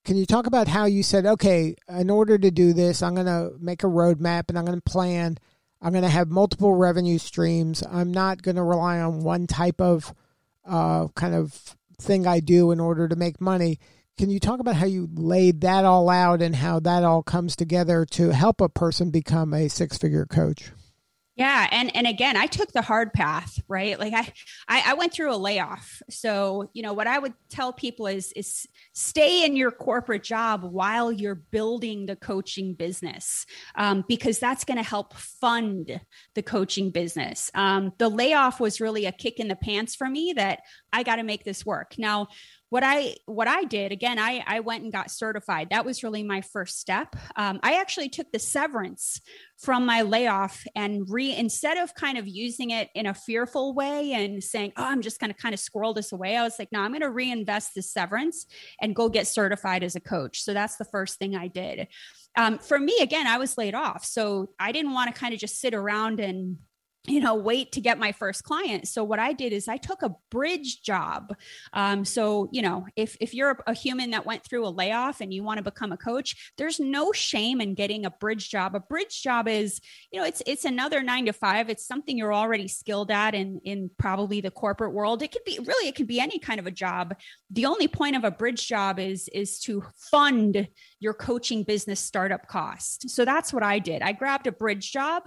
Can 0.04 0.16
you 0.16 0.26
talk 0.26 0.46
about 0.46 0.68
how 0.68 0.84
you 0.84 1.02
said, 1.02 1.24
okay, 1.24 1.76
in 1.88 2.10
order 2.10 2.36
to 2.36 2.50
do 2.50 2.74
this, 2.74 3.02
I'm 3.02 3.14
going 3.14 3.26
to 3.26 3.52
make 3.58 3.82
a 3.84 3.86
roadmap 3.86 4.44
and 4.48 4.58
I'm 4.58 4.66
going 4.66 4.80
to 4.80 4.90
plan. 4.90 5.38
I'm 5.80 5.92
going 5.92 6.04
to 6.04 6.10
have 6.10 6.28
multiple 6.28 6.74
revenue 6.74 7.18
streams. 7.18 7.82
I'm 7.90 8.12
not 8.12 8.42
going 8.42 8.56
to 8.56 8.62
rely 8.62 9.00
on 9.00 9.20
one 9.20 9.46
type 9.46 9.80
of 9.80 10.12
uh, 10.66 11.08
kind 11.08 11.34
of 11.34 11.76
thing 11.98 12.26
I 12.26 12.40
do 12.40 12.70
in 12.70 12.80
order 12.80 13.08
to 13.08 13.16
make 13.16 13.40
money. 13.40 13.78
Can 14.18 14.30
you 14.30 14.38
talk 14.38 14.60
about 14.60 14.76
how 14.76 14.86
you 14.86 15.08
laid 15.14 15.62
that 15.62 15.84
all 15.84 16.10
out 16.10 16.42
and 16.42 16.54
how 16.54 16.80
that 16.80 17.02
all 17.02 17.22
comes 17.22 17.56
together 17.56 18.04
to 18.12 18.30
help 18.30 18.60
a 18.60 18.68
person 18.68 19.10
become 19.10 19.54
a 19.54 19.68
six 19.68 19.96
figure 19.96 20.26
coach? 20.26 20.70
Yeah, 21.36 21.66
and 21.72 21.94
and 21.96 22.06
again, 22.06 22.36
I 22.36 22.46
took 22.46 22.72
the 22.72 22.80
hard 22.80 23.12
path, 23.12 23.58
right? 23.66 23.98
Like 23.98 24.12
I, 24.12 24.32
I, 24.68 24.92
I 24.92 24.94
went 24.94 25.12
through 25.12 25.34
a 25.34 25.36
layoff. 25.36 26.00
So 26.08 26.70
you 26.74 26.82
know 26.82 26.92
what 26.92 27.08
I 27.08 27.18
would 27.18 27.34
tell 27.48 27.72
people 27.72 28.06
is 28.06 28.30
is 28.36 28.68
stay 28.92 29.44
in 29.44 29.56
your 29.56 29.72
corporate 29.72 30.22
job 30.22 30.62
while 30.62 31.10
you're 31.10 31.34
building 31.34 32.06
the 32.06 32.14
coaching 32.14 32.74
business, 32.74 33.46
um, 33.74 34.04
because 34.06 34.38
that's 34.38 34.64
going 34.64 34.76
to 34.76 34.88
help 34.88 35.14
fund 35.14 36.00
the 36.36 36.42
coaching 36.42 36.90
business. 36.90 37.50
Um, 37.52 37.92
the 37.98 38.08
layoff 38.08 38.60
was 38.60 38.80
really 38.80 39.06
a 39.06 39.12
kick 39.12 39.40
in 39.40 39.48
the 39.48 39.56
pants 39.56 39.96
for 39.96 40.08
me 40.08 40.34
that 40.36 40.60
I 40.92 41.02
got 41.02 41.16
to 41.16 41.24
make 41.24 41.42
this 41.42 41.66
work. 41.66 41.94
Now, 41.98 42.28
what 42.70 42.82
I 42.84 43.16
what 43.26 43.46
I 43.46 43.64
did 43.64 43.92
again, 43.92 44.18
I 44.18 44.42
I 44.46 44.60
went 44.60 44.82
and 44.82 44.92
got 44.92 45.10
certified. 45.10 45.68
That 45.70 45.84
was 45.84 46.02
really 46.02 46.22
my 46.22 46.40
first 46.40 46.80
step. 46.80 47.14
Um, 47.36 47.60
I 47.62 47.80
actually 47.80 48.08
took 48.08 48.32
the 48.32 48.38
severance 48.38 49.20
from 49.58 49.86
my 49.86 50.02
layoff 50.02 50.64
and 50.74 51.08
re 51.08 51.34
instead 51.34 51.76
of 51.76 51.94
kind 51.94 52.18
of 52.18 52.26
using 52.26 52.70
it 52.70 52.88
in 52.94 53.06
a 53.06 53.14
fearful 53.14 53.74
way 53.74 54.12
and 54.12 54.42
saying, 54.42 54.72
"Oh, 54.76 54.84
I'm 54.84 55.02
just 55.02 55.20
going 55.20 55.32
to 55.32 55.40
kind 55.40 55.54
of 55.54 55.60
squirrel 55.60 55.94
this 55.94 56.12
away." 56.12 56.36
I 56.36 56.42
was 56.42 56.58
like, 56.58 56.72
"No, 56.72 56.80
I'm 56.80 56.90
going 56.90 57.02
to 57.02 57.10
reinvest 57.10 57.74
the 57.74 57.82
severance 57.82 58.46
and 58.80 58.96
go 58.96 59.08
get 59.08 59.26
certified 59.26 59.84
as 59.84 59.94
a 59.94 60.00
coach." 60.00 60.42
So 60.42 60.52
that's 60.52 60.76
the 60.76 60.84
first 60.84 61.18
thing 61.18 61.36
I 61.36 61.48
did. 61.48 61.88
Um, 62.36 62.58
for 62.58 62.78
me, 62.78 62.98
again, 63.00 63.26
I 63.26 63.38
was 63.38 63.56
laid 63.56 63.74
off, 63.74 64.04
so 64.04 64.50
I 64.58 64.72
didn't 64.72 64.92
want 64.92 65.14
to 65.14 65.20
kind 65.20 65.32
of 65.32 65.40
just 65.40 65.60
sit 65.60 65.74
around 65.74 66.18
and 66.18 66.58
you 67.06 67.20
know 67.20 67.34
wait 67.34 67.72
to 67.72 67.80
get 67.80 67.98
my 67.98 68.12
first 68.12 68.44
client. 68.44 68.88
So 68.88 69.04
what 69.04 69.18
i 69.18 69.32
did 69.32 69.52
is 69.52 69.68
i 69.68 69.76
took 69.76 70.02
a 70.02 70.14
bridge 70.30 70.82
job. 70.82 71.34
Um, 71.72 72.04
so 72.04 72.48
you 72.52 72.62
know 72.62 72.86
if 72.96 73.16
if 73.20 73.34
you're 73.34 73.58
a, 73.66 73.74
human 73.74 74.12
that 74.12 74.24
went 74.24 74.44
through 74.44 74.66
a 74.66 74.70
layoff 74.70 75.20
and 75.20 75.34
you 75.34 75.42
want 75.42 75.58
to 75.58 75.62
become 75.62 75.92
a 75.92 75.96
coach 75.96 76.52
there's 76.56 76.80
no 76.80 77.12
shame 77.12 77.60
in 77.60 77.74
getting 77.74 78.06
a 78.06 78.10
bridge 78.10 78.48
job. 78.48 78.74
A 78.74 78.80
bridge 78.80 79.22
job 79.22 79.48
is 79.48 79.80
you 80.10 80.20
know 80.20 80.26
it's 80.26 80.42
it's 80.46 80.64
another 80.64 81.02
nine 81.02 81.26
to 81.26 81.32
five. 81.32 81.68
It's 81.68 81.86
something 81.86 82.16
you're 82.16 82.34
already 82.34 82.68
skilled 82.68 83.10
at 83.10 83.34
in 83.34 83.60
in 83.64 83.90
probably 83.98 84.40
the 84.40 84.50
corporate 84.50 84.92
world. 84.92 85.22
It 85.22 85.32
could 85.32 85.44
be 85.44 85.58
really 85.64 85.88
it 85.88 85.96
could 85.96 86.06
be 86.06 86.20
any 86.20 86.38
kind 86.38 86.60
of 86.60 86.66
a 86.66 86.70
job. 86.70 87.14
The 87.50 87.66
only 87.66 87.88
point 87.88 88.16
of 88.16 88.24
a 88.24 88.30
bridge 88.30 88.66
job 88.66 88.98
is 88.98 89.28
is 89.28 89.58
to 89.60 89.84
fund 90.10 90.68
your 91.04 91.14
coaching 91.14 91.62
business 91.62 92.00
startup 92.00 92.46
cost 92.48 93.08
so 93.08 93.24
that's 93.24 93.52
what 93.52 93.62
i 93.62 93.78
did 93.78 94.02
i 94.02 94.12
grabbed 94.12 94.46
a 94.46 94.52
bridge 94.52 94.90
job 94.90 95.22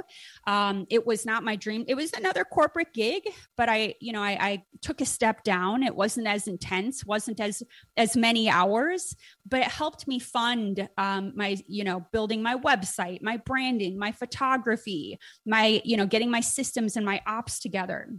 um, 0.47 0.85
it 0.89 1.05
was 1.05 1.25
not 1.25 1.43
my 1.43 1.55
dream. 1.55 1.85
It 1.87 1.95
was 1.95 2.13
another 2.13 2.43
corporate 2.43 2.93
gig, 2.93 3.23
but 3.55 3.69
I, 3.69 3.95
you 3.99 4.13
know, 4.13 4.21
I, 4.21 4.37
I 4.39 4.63
took 4.81 5.01
a 5.01 5.05
step 5.05 5.43
down. 5.43 5.83
It 5.83 5.95
wasn't 5.95 6.27
as 6.27 6.47
intense, 6.47 7.05
wasn't 7.05 7.39
as 7.39 7.63
as 7.95 8.15
many 8.15 8.49
hours, 8.49 9.15
but 9.45 9.61
it 9.61 9.67
helped 9.67 10.07
me 10.07 10.19
fund 10.19 10.87
um, 10.97 11.33
my, 11.35 11.57
you 11.67 11.83
know, 11.83 12.05
building 12.11 12.41
my 12.41 12.55
website, 12.55 13.21
my 13.21 13.37
branding, 13.37 13.97
my 13.97 14.11
photography, 14.11 15.19
my, 15.45 15.81
you 15.83 15.97
know, 15.97 16.05
getting 16.05 16.31
my 16.31 16.41
systems 16.41 16.95
and 16.95 17.05
my 17.05 17.21
ops 17.27 17.59
together 17.59 18.09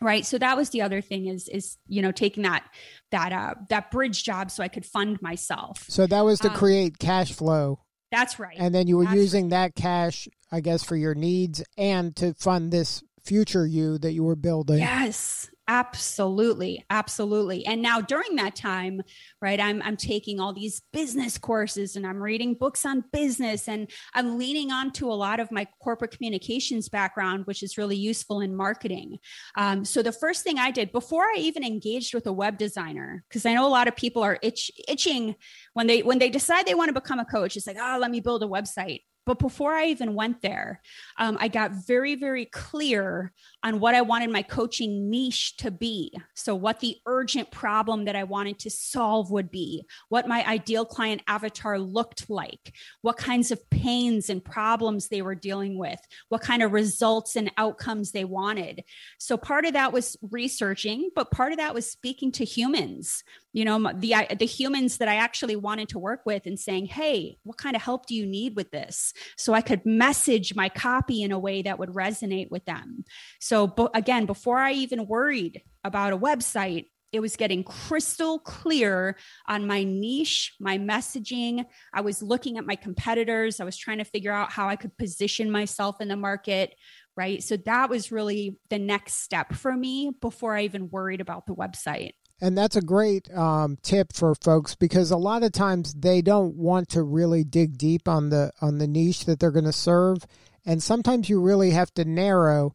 right 0.00 0.26
so 0.26 0.38
that 0.38 0.56
was 0.56 0.70
the 0.70 0.82
other 0.82 1.00
thing 1.00 1.26
is 1.26 1.48
is 1.48 1.76
you 1.86 2.02
know 2.02 2.12
taking 2.12 2.42
that 2.42 2.64
that 3.10 3.32
uh 3.32 3.54
that 3.68 3.90
bridge 3.90 4.24
job 4.24 4.50
so 4.50 4.62
i 4.62 4.68
could 4.68 4.84
fund 4.84 5.20
myself 5.22 5.84
so 5.88 6.06
that 6.06 6.24
was 6.24 6.40
to 6.40 6.48
um, 6.48 6.54
create 6.56 6.98
cash 6.98 7.32
flow 7.32 7.78
that's 8.14 8.38
right. 8.38 8.56
And 8.56 8.72
then 8.72 8.86
you 8.86 8.96
were 8.96 9.04
That's 9.04 9.16
using 9.16 9.44
right. 9.46 9.50
that 9.50 9.74
cash, 9.74 10.28
I 10.52 10.60
guess, 10.60 10.84
for 10.84 10.94
your 10.94 11.16
needs 11.16 11.64
and 11.76 12.14
to 12.16 12.32
fund 12.34 12.70
this 12.70 13.02
future 13.24 13.66
you 13.66 13.98
that 13.98 14.12
you 14.12 14.22
were 14.22 14.36
building. 14.36 14.78
Yes. 14.78 15.50
Absolutely, 15.66 16.84
absolutely. 16.90 17.64
And 17.64 17.80
now 17.80 18.02
during 18.02 18.36
that 18.36 18.54
time, 18.54 19.00
right, 19.40 19.58
I'm 19.58 19.80
I'm 19.80 19.96
taking 19.96 20.38
all 20.38 20.52
these 20.52 20.82
business 20.92 21.38
courses 21.38 21.96
and 21.96 22.06
I'm 22.06 22.22
reading 22.22 22.52
books 22.52 22.84
on 22.84 23.02
business 23.14 23.66
and 23.66 23.90
I'm 24.12 24.36
leaning 24.36 24.70
on 24.70 24.92
to 24.92 25.10
a 25.10 25.14
lot 25.14 25.40
of 25.40 25.50
my 25.50 25.66
corporate 25.82 26.10
communications 26.10 26.90
background, 26.90 27.46
which 27.46 27.62
is 27.62 27.78
really 27.78 27.96
useful 27.96 28.42
in 28.42 28.54
marketing. 28.54 29.16
Um, 29.56 29.86
so 29.86 30.02
the 30.02 30.12
first 30.12 30.44
thing 30.44 30.58
I 30.58 30.70
did 30.70 30.92
before 30.92 31.24
I 31.24 31.36
even 31.38 31.64
engaged 31.64 32.12
with 32.12 32.26
a 32.26 32.32
web 32.32 32.58
designer, 32.58 33.24
because 33.30 33.46
I 33.46 33.54
know 33.54 33.66
a 33.66 33.68
lot 33.68 33.88
of 33.88 33.96
people 33.96 34.22
are 34.22 34.38
itch, 34.42 34.70
itching 34.86 35.34
when 35.72 35.86
they 35.86 36.02
when 36.02 36.18
they 36.18 36.28
decide 36.28 36.66
they 36.66 36.74
want 36.74 36.90
to 36.94 37.00
become 37.00 37.20
a 37.20 37.24
coach, 37.24 37.56
it's 37.56 37.66
like, 37.66 37.78
oh, 37.80 37.96
let 37.98 38.10
me 38.10 38.20
build 38.20 38.42
a 38.42 38.46
website. 38.46 39.00
But 39.26 39.38
before 39.38 39.72
I 39.72 39.86
even 39.86 40.14
went 40.14 40.42
there, 40.42 40.82
um, 41.18 41.38
I 41.40 41.48
got 41.48 41.86
very, 41.86 42.14
very 42.14 42.44
clear 42.44 43.32
on 43.62 43.80
what 43.80 43.94
I 43.94 44.02
wanted 44.02 44.30
my 44.30 44.42
coaching 44.42 45.08
niche 45.08 45.56
to 45.58 45.70
be. 45.70 46.12
So, 46.34 46.54
what 46.54 46.80
the 46.80 46.98
urgent 47.06 47.50
problem 47.50 48.04
that 48.04 48.16
I 48.16 48.24
wanted 48.24 48.58
to 48.60 48.70
solve 48.70 49.30
would 49.30 49.50
be, 49.50 49.86
what 50.08 50.28
my 50.28 50.46
ideal 50.46 50.84
client 50.84 51.22
avatar 51.26 51.78
looked 51.78 52.28
like, 52.28 52.74
what 53.00 53.16
kinds 53.16 53.50
of 53.50 53.70
pains 53.70 54.28
and 54.28 54.44
problems 54.44 55.08
they 55.08 55.22
were 55.22 55.34
dealing 55.34 55.78
with, 55.78 56.00
what 56.28 56.42
kind 56.42 56.62
of 56.62 56.72
results 56.72 57.36
and 57.36 57.50
outcomes 57.56 58.12
they 58.12 58.24
wanted. 58.24 58.84
So, 59.18 59.36
part 59.38 59.64
of 59.64 59.72
that 59.72 59.92
was 59.92 60.16
researching, 60.30 61.10
but 61.14 61.30
part 61.30 61.52
of 61.52 61.58
that 61.58 61.74
was 61.74 61.90
speaking 61.90 62.32
to 62.32 62.44
humans 62.44 63.24
you 63.54 63.64
know 63.64 63.78
the 63.94 64.14
the 64.38 64.44
humans 64.44 64.98
that 64.98 65.08
i 65.08 65.14
actually 65.14 65.56
wanted 65.56 65.88
to 65.88 65.98
work 65.98 66.20
with 66.26 66.44
and 66.44 66.60
saying 66.60 66.84
hey 66.84 67.38
what 67.44 67.56
kind 67.56 67.74
of 67.74 67.80
help 67.80 68.04
do 68.04 68.14
you 68.14 68.26
need 68.26 68.54
with 68.54 68.70
this 68.70 69.14
so 69.38 69.54
i 69.54 69.62
could 69.62 69.86
message 69.86 70.54
my 70.54 70.68
copy 70.68 71.22
in 71.22 71.32
a 71.32 71.38
way 71.38 71.62
that 71.62 71.78
would 71.78 71.90
resonate 71.90 72.50
with 72.50 72.64
them 72.66 73.04
so 73.40 73.72
again 73.94 74.26
before 74.26 74.58
i 74.58 74.72
even 74.72 75.06
worried 75.06 75.62
about 75.84 76.12
a 76.12 76.18
website 76.18 76.86
it 77.12 77.20
was 77.20 77.36
getting 77.36 77.62
crystal 77.62 78.40
clear 78.40 79.16
on 79.46 79.68
my 79.68 79.84
niche, 79.84 80.52
my 80.58 80.78
messaging. 80.78 81.64
I 81.92 82.00
was 82.00 82.20
looking 82.20 82.58
at 82.58 82.66
my 82.66 82.74
competitors. 82.74 83.60
I 83.60 83.64
was 83.64 83.76
trying 83.76 83.98
to 83.98 84.04
figure 84.04 84.32
out 84.32 84.50
how 84.50 84.68
I 84.68 84.74
could 84.74 84.98
position 84.98 85.48
myself 85.48 86.00
in 86.00 86.08
the 86.08 86.16
market, 86.16 86.74
right? 87.16 87.40
So 87.40 87.56
that 87.58 87.88
was 87.88 88.10
really 88.10 88.58
the 88.68 88.80
next 88.80 89.22
step 89.22 89.54
for 89.54 89.72
me 89.76 90.10
before 90.20 90.56
I 90.56 90.64
even 90.64 90.90
worried 90.90 91.20
about 91.20 91.46
the 91.46 91.54
website. 91.54 92.14
And 92.40 92.58
that's 92.58 92.76
a 92.76 92.82
great 92.82 93.32
um, 93.32 93.78
tip 93.82 94.12
for 94.12 94.34
folks 94.34 94.74
because 94.74 95.10
a 95.10 95.16
lot 95.16 95.42
of 95.42 95.52
times 95.52 95.94
they 95.94 96.20
don't 96.20 96.56
want 96.56 96.88
to 96.90 97.02
really 97.02 97.44
dig 97.44 97.78
deep 97.78 98.08
on 98.08 98.30
the 98.30 98.52
on 98.60 98.78
the 98.78 98.88
niche 98.88 99.24
that 99.24 99.38
they're 99.38 99.50
going 99.50 99.64
to 99.64 99.72
serve, 99.72 100.26
and 100.66 100.82
sometimes 100.82 101.28
you 101.28 101.40
really 101.40 101.70
have 101.70 101.94
to 101.94 102.04
narrow 102.04 102.74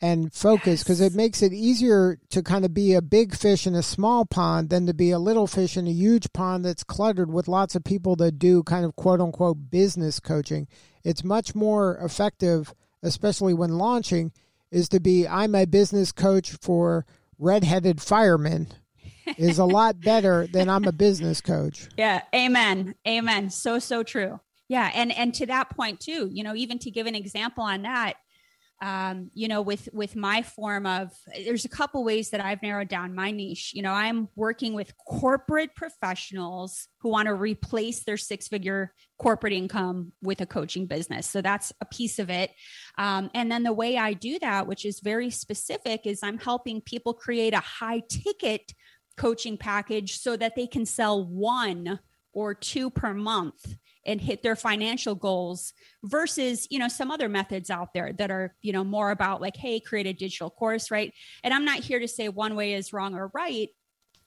and 0.00 0.32
focus 0.32 0.82
because 0.82 1.00
yes. 1.00 1.12
it 1.12 1.16
makes 1.16 1.42
it 1.42 1.52
easier 1.52 2.18
to 2.30 2.42
kind 2.42 2.64
of 2.64 2.72
be 2.72 2.94
a 2.94 3.02
big 3.02 3.36
fish 3.36 3.66
in 3.66 3.74
a 3.74 3.82
small 3.82 4.24
pond 4.24 4.70
than 4.70 4.86
to 4.86 4.94
be 4.94 5.10
a 5.10 5.18
little 5.18 5.46
fish 5.46 5.76
in 5.76 5.86
a 5.86 5.92
huge 5.92 6.32
pond 6.32 6.64
that's 6.64 6.84
cluttered 6.84 7.30
with 7.30 7.48
lots 7.48 7.74
of 7.74 7.84
people 7.84 8.16
that 8.16 8.38
do 8.38 8.62
kind 8.62 8.84
of 8.84 8.96
quote 8.96 9.20
unquote 9.20 9.70
business 9.70 10.18
coaching. 10.18 10.66
It's 11.04 11.24
much 11.24 11.54
more 11.54 11.98
effective, 11.98 12.74
especially 13.02 13.52
when 13.52 13.76
launching, 13.76 14.32
is 14.70 14.88
to 14.90 15.00
be 15.00 15.26
I'm 15.28 15.54
a 15.54 15.66
business 15.66 16.12
coach 16.12 16.52
for 16.52 17.04
redheaded 17.38 18.00
firemen 18.00 18.68
is 19.38 19.58
a 19.58 19.64
lot 19.64 20.00
better 20.00 20.46
than 20.46 20.68
I'm 20.68 20.84
a 20.84 20.92
business 20.92 21.40
coach. 21.40 21.88
Yeah. 21.96 22.22
Amen. 22.34 22.94
Amen. 23.06 23.50
So, 23.50 23.78
so 23.78 24.02
true. 24.02 24.40
Yeah. 24.68 24.90
And, 24.94 25.12
and 25.12 25.34
to 25.34 25.46
that 25.46 25.68
point 25.70 26.00
too, 26.00 26.30
you 26.32 26.42
know, 26.42 26.54
even 26.54 26.78
to 26.78 26.90
give 26.90 27.06
an 27.06 27.14
example 27.14 27.62
on 27.62 27.82
that, 27.82 28.14
um, 28.82 29.30
you 29.34 29.46
know, 29.46 29.60
with 29.60 29.90
with 29.92 30.16
my 30.16 30.40
form 30.40 30.86
of 30.86 31.10
there's 31.44 31.66
a 31.66 31.68
couple 31.68 32.02
ways 32.02 32.30
that 32.30 32.40
I've 32.40 32.62
narrowed 32.62 32.88
down 32.88 33.14
my 33.14 33.30
niche. 33.30 33.72
You 33.74 33.82
know, 33.82 33.92
I'm 33.92 34.28
working 34.36 34.72
with 34.72 34.94
corporate 35.06 35.74
professionals 35.74 36.88
who 37.00 37.10
want 37.10 37.26
to 37.26 37.34
replace 37.34 38.04
their 38.04 38.16
six 38.16 38.48
figure 38.48 38.94
corporate 39.18 39.52
income 39.52 40.12
with 40.22 40.40
a 40.40 40.46
coaching 40.46 40.86
business. 40.86 41.28
So 41.28 41.42
that's 41.42 41.72
a 41.82 41.84
piece 41.84 42.18
of 42.18 42.30
it. 42.30 42.52
Um, 42.96 43.30
and 43.34 43.52
then 43.52 43.64
the 43.64 43.72
way 43.72 43.98
I 43.98 44.14
do 44.14 44.38
that, 44.38 44.66
which 44.66 44.86
is 44.86 45.00
very 45.00 45.28
specific, 45.28 46.06
is 46.06 46.20
I'm 46.22 46.38
helping 46.38 46.80
people 46.80 47.12
create 47.12 47.52
a 47.52 47.60
high 47.60 48.00
ticket 48.08 48.72
coaching 49.20 49.58
package 49.58 50.18
so 50.18 50.34
that 50.34 50.56
they 50.56 50.66
can 50.66 50.86
sell 50.86 51.22
one 51.22 52.00
or 52.32 52.54
two 52.54 52.88
per 52.88 53.12
month 53.12 53.76
and 54.06 54.18
hit 54.18 54.42
their 54.42 54.56
financial 54.56 55.14
goals 55.14 55.74
versus 56.02 56.66
you 56.70 56.78
know 56.78 56.88
some 56.88 57.10
other 57.10 57.28
methods 57.28 57.68
out 57.68 57.92
there 57.92 58.14
that 58.14 58.30
are 58.30 58.56
you 58.62 58.72
know 58.72 58.82
more 58.82 59.10
about 59.10 59.42
like 59.42 59.58
hey 59.58 59.78
create 59.78 60.06
a 60.06 60.14
digital 60.14 60.48
course 60.48 60.90
right? 60.90 61.12
And 61.44 61.52
i'm 61.52 61.66
not 61.66 61.80
here 61.80 62.00
to 62.00 62.08
say 62.08 62.30
one 62.30 62.56
way 62.56 62.72
is 62.72 62.94
wrong 62.94 63.14
or 63.14 63.30
right. 63.34 63.68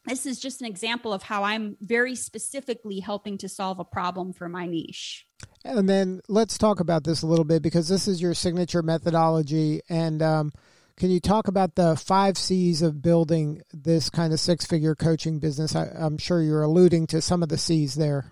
This 0.06 0.26
is 0.28 0.40
just 0.40 0.62
an 0.62 0.68
example 0.68 1.12
of 1.12 1.24
how 1.24 1.42
i'm 1.42 1.76
very 1.82 2.14
specifically 2.14 3.00
helping 3.00 3.40
to 3.40 3.50
solve 3.50 3.80
a 3.80 3.86
problem 3.86 4.32
for 4.32 4.48
my 4.48 4.68
niche. 4.68 5.26
And 5.66 5.90
then 5.90 6.22
let's 6.28 6.60
talk 6.60 6.80
about 6.80 7.04
this 7.04 7.24
a 7.24 7.28
little 7.28 7.46
bit 7.46 7.64
because 7.64 7.88
this 7.88 8.08
is 8.08 8.22
your 8.22 8.36
signature 8.36 8.84
methodology. 8.84 9.82
And 9.90 10.22
um, 10.22 10.52
can 10.98 11.10
you 11.10 11.20
talk 11.20 11.48
about 11.48 11.76
the 11.76 11.96
five 11.96 12.38
C's 12.38 12.82
of 12.82 13.02
building 13.02 13.62
this 13.72 14.10
kind 14.10 14.34
of 14.34 14.40
six 14.40 14.66
figure 14.66 14.96
coaching 14.96 15.40
business? 15.40 15.76
I, 15.76 15.90
am 15.96 16.18
sure 16.18 16.42
you're 16.42 16.64
alluding 16.64 17.08
to 17.08 17.22
some 17.22 17.44
of 17.44 17.50
the 17.50 17.58
C's 17.58 17.96
there. 17.96 18.32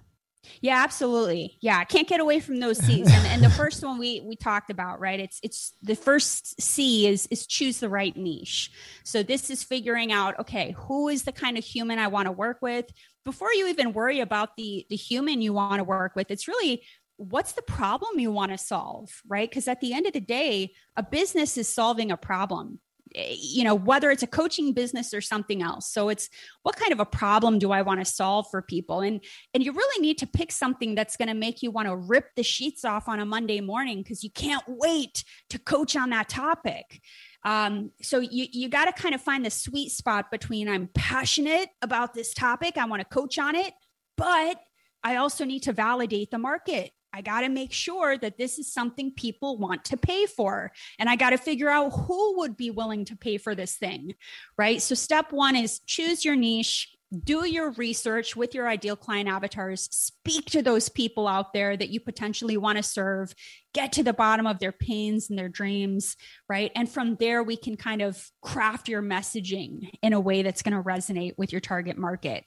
Yeah, 0.60 0.84
absolutely. 0.84 1.58
Yeah, 1.62 1.84
can't 1.84 2.08
get 2.08 2.20
away 2.20 2.40
from 2.40 2.60
those 2.60 2.78
C's. 2.78 3.08
And, 3.12 3.28
and 3.28 3.44
the 3.44 3.50
first 3.58 3.84
one 3.84 3.98
we 3.98 4.22
we 4.22 4.36
talked 4.36 4.70
about, 4.70 5.00
right? 5.00 5.20
It's 5.20 5.40
it's 5.44 5.74
the 5.82 5.96
first 5.96 6.62
C 6.62 7.08
is 7.08 7.28
is 7.28 7.48
choose 7.48 7.80
the 7.80 7.90
right 7.90 8.16
niche. 8.16 8.72
So 9.04 9.24
this 9.24 9.50
is 9.50 9.64
figuring 9.64 10.12
out, 10.12 10.40
okay, 10.40 10.76
who 10.78 11.08
is 11.08 11.24
the 11.24 11.32
kind 11.32 11.58
of 11.58 11.64
human 11.64 12.00
I 12.00 12.08
want 12.08 12.28
to 12.28 12.32
work 12.32 12.58
with? 12.62 12.86
Before 13.24 13.54
you 13.54 13.68
even 13.68 13.94
worry 13.94 14.20
about 14.20 14.56
the 14.58 14.86
the 14.90 14.96
human 14.96 15.42
you 15.42 15.54
want 15.54 15.80
to 15.80 15.84
work 15.84 16.16
with, 16.16 16.32
it's 16.32 16.48
really 16.48 16.84
what's 17.30 17.52
the 17.52 17.62
problem 17.62 18.20
you 18.20 18.32
want 18.32 18.52
to 18.52 18.58
solve, 18.58 19.22
right? 19.28 19.50
Because 19.50 19.68
at 19.68 19.80
the 19.80 19.94
end 19.94 20.08
of 20.08 20.14
the 20.14 20.20
day, 20.20 20.74
a 20.96 21.04
business 21.04 21.58
is 21.58 21.68
solving 21.68 22.12
a 22.12 22.18
problem 22.18 22.80
eh, 23.16 23.36
you 23.38 23.64
know 23.64 23.76
whether 23.76 24.10
it's 24.10 24.24
a 24.24 24.28
coaching 24.28 24.74
business 24.74 25.14
or 25.14 25.22
something 25.22 25.62
else 25.62 25.92
so 25.92 26.10
it's 26.10 26.30
what 26.64 26.76
kind 26.76 26.92
of 26.92 27.00
a 27.00 27.06
problem 27.06 27.60
do 27.60 27.72
i 27.72 27.82
want 27.82 28.00
to 28.00 28.06
solve 28.06 28.46
for 28.52 28.62
people 28.62 29.02
and 29.02 29.24
and 29.54 29.64
you 29.64 29.72
really 29.72 30.02
need 30.02 30.18
to 30.18 30.28
pick 30.28 30.52
something 30.52 30.96
that's 30.96 31.18
going 31.18 31.28
to 31.28 31.34
make 31.34 31.62
you 31.62 31.72
want 31.72 31.88
to 31.88 31.96
rip 31.96 32.26
the 32.36 32.44
sheets 32.44 32.84
off 32.84 33.08
on 33.08 33.20
a 33.20 33.26
monday 33.26 33.62
morning 33.62 34.02
because 34.02 34.24
you 34.24 34.32
can't 34.32 34.64
wait 34.68 35.24
to 35.50 35.58
coach 35.60 35.96
on 35.96 36.10
that 36.10 36.30
topic 36.30 37.02
um, 37.44 37.92
so 38.02 38.20
you 38.20 38.48
you 38.52 38.70
got 38.70 38.86
to 38.86 39.02
kind 39.02 39.16
of 39.16 39.22
find 39.22 39.46
the 39.46 39.50
sweet 39.50 39.92
spot 39.92 40.32
between 40.32 40.68
i'm 40.70 40.90
passionate 40.94 41.70
about 41.82 42.14
this 42.14 42.34
topic 42.34 42.78
i 42.78 42.86
want 42.86 43.02
to 43.02 43.08
coach 43.08 43.38
on 43.40 43.56
it 43.56 43.74
but 44.18 44.58
I 45.04 45.16
also 45.18 45.46
need 45.46 45.64
to 45.64 45.74
validate 45.74 46.32
the 46.32 46.38
market. 46.38 46.92
I 47.14 47.22
got 47.22 47.42
to 47.42 47.50
make 47.50 47.74
sure 47.74 48.18
that 48.18 48.38
this 48.38 48.58
is 48.60 48.72
something 48.72 49.12
people 49.12 49.58
want 49.58 49.86
to 49.86 49.98
pay 49.98 50.26
for. 50.26 50.72
And 51.00 51.10
I 51.10 51.16
got 51.16 51.32
to 51.32 51.38
figure 51.38 51.70
out 51.70 51.90
who 51.90 52.40
would 52.40 52.58
be 52.58 52.72
willing 52.72 53.06
to 53.06 53.16
pay 53.16 53.38
for 53.38 53.56
this 53.56 53.76
thing, 53.76 54.14
right? 54.58 54.82
So, 54.82 54.96
step 54.96 55.32
one 55.32 55.56
is 55.56 55.80
choose 55.80 56.24
your 56.24 56.36
niche, 56.36 56.90
do 57.24 57.46
your 57.46 57.72
research 57.72 58.36
with 58.36 58.56
your 58.56 58.70
ideal 58.70 58.96
client 58.96 59.28
avatars, 59.28 59.90
speak 59.92 60.46
to 60.46 60.62
those 60.62 60.88
people 60.88 61.28
out 61.28 61.52
there 61.54 61.76
that 61.76 61.90
you 61.90 62.00
potentially 62.00 62.56
want 62.56 62.78
to 62.78 62.84
serve, 62.84 63.36
get 63.74 63.92
to 63.94 64.04
the 64.04 64.14
bottom 64.14 64.48
of 64.48 64.60
their 64.60 64.72
pains 64.72 65.30
and 65.30 65.38
their 65.38 65.50
dreams, 65.50 66.16
right? 66.48 66.72
And 66.76 66.90
from 66.90 67.16
there, 67.16 67.44
we 67.44 67.58
can 67.58 67.76
kind 67.76 68.02
of 68.02 68.32
craft 68.42 68.88
your 68.88 69.02
messaging 69.02 69.90
in 70.02 70.14
a 70.14 70.20
way 70.22 70.42
that's 70.42 70.62
going 70.62 70.76
to 70.76 70.84
resonate 70.84 71.38
with 71.38 71.52
your 71.52 71.62
target 71.62 71.98
market. 71.98 72.46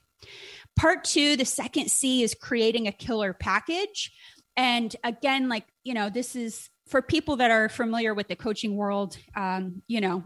Part 0.77 1.05
two, 1.05 1.37
the 1.37 1.44
second 1.44 1.90
C 1.90 2.22
is 2.22 2.35
creating 2.35 2.88
a 2.88 2.92
killer 2.92 3.33
package. 3.33 4.12
And 4.57 4.95
again, 5.03 5.49
like, 5.49 5.64
you 5.83 5.95
know, 5.95 6.11
this 6.11 6.37
is 6.37 6.71
for 6.87 7.03
people 7.03 7.37
that 7.37 7.51
are 7.51 7.69
familiar 7.69 8.14
with 8.14 8.29
the 8.29 8.37
coaching 8.37 8.77
world, 8.77 9.17
um, 9.35 9.83
you 9.88 10.01
know, 10.01 10.23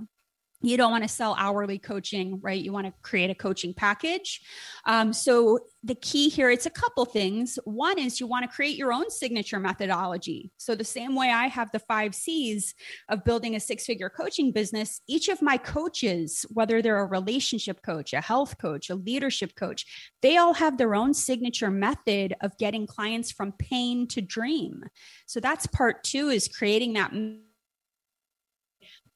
you 0.61 0.77
don't 0.77 0.91
want 0.91 1.05
to 1.05 1.09
sell 1.09 1.37
hourly 1.39 1.79
coaching 1.79 2.41
right? 2.43 2.61
You 2.63 2.73
want 2.73 2.87
to 2.87 2.93
create 3.03 3.31
a 3.31 3.35
coaching 3.35 3.75
package. 3.75 4.41
Um, 4.87 5.13
so 5.13 5.61
the 5.85 5.95
key 5.95 6.29
here 6.29 6.51
it's 6.51 6.67
a 6.67 6.71
couple 6.71 7.05
things. 7.05 7.59
One 7.65 7.99
is 7.99 8.21
you 8.21 8.27
want 8.27 8.45
to 8.45 8.55
create 8.55 8.77
your 8.77 8.93
own 8.93 9.11
signature 9.11 9.61
methodology. 9.61 10.51
So 10.57 10.75
the 10.75 10.85
same 10.85 11.15
way 11.15 11.31
i 11.31 11.47
have 11.47 11.71
the 11.73 11.79
five 11.79 12.15
c's 12.15 12.75
of 13.09 13.25
building 13.25 13.55
a 13.55 13.61
six 13.61 13.85
figure 13.87 14.11
coaching 14.11 14.53
business 14.53 15.01
each 15.07 15.29
of 15.29 15.43
my 15.43 15.57
coaches 15.57 16.45
whether 16.51 16.81
they're 16.83 16.99
a 16.99 17.07
relationship 17.07 17.83
coach 17.83 18.13
a 18.13 18.21
health 18.21 18.59
coach 18.59 18.91
a 18.91 18.95
leadership 18.95 19.55
coach 19.55 19.87
they 20.23 20.37
all 20.37 20.55
have 20.55 20.79
their 20.79 20.95
own 20.95 21.15
signature 21.15 21.71
method 21.71 22.35
of 22.41 22.57
getting 22.59 22.87
clients 22.87 23.31
from 23.31 23.53
pain 23.53 24.07
to 24.09 24.21
dream. 24.21 24.85
So 25.27 25.41
that's 25.41 25.67
part 25.67 26.05
two 26.05 26.29
is 26.29 26.49
creating 26.49 26.95
that 26.95 27.13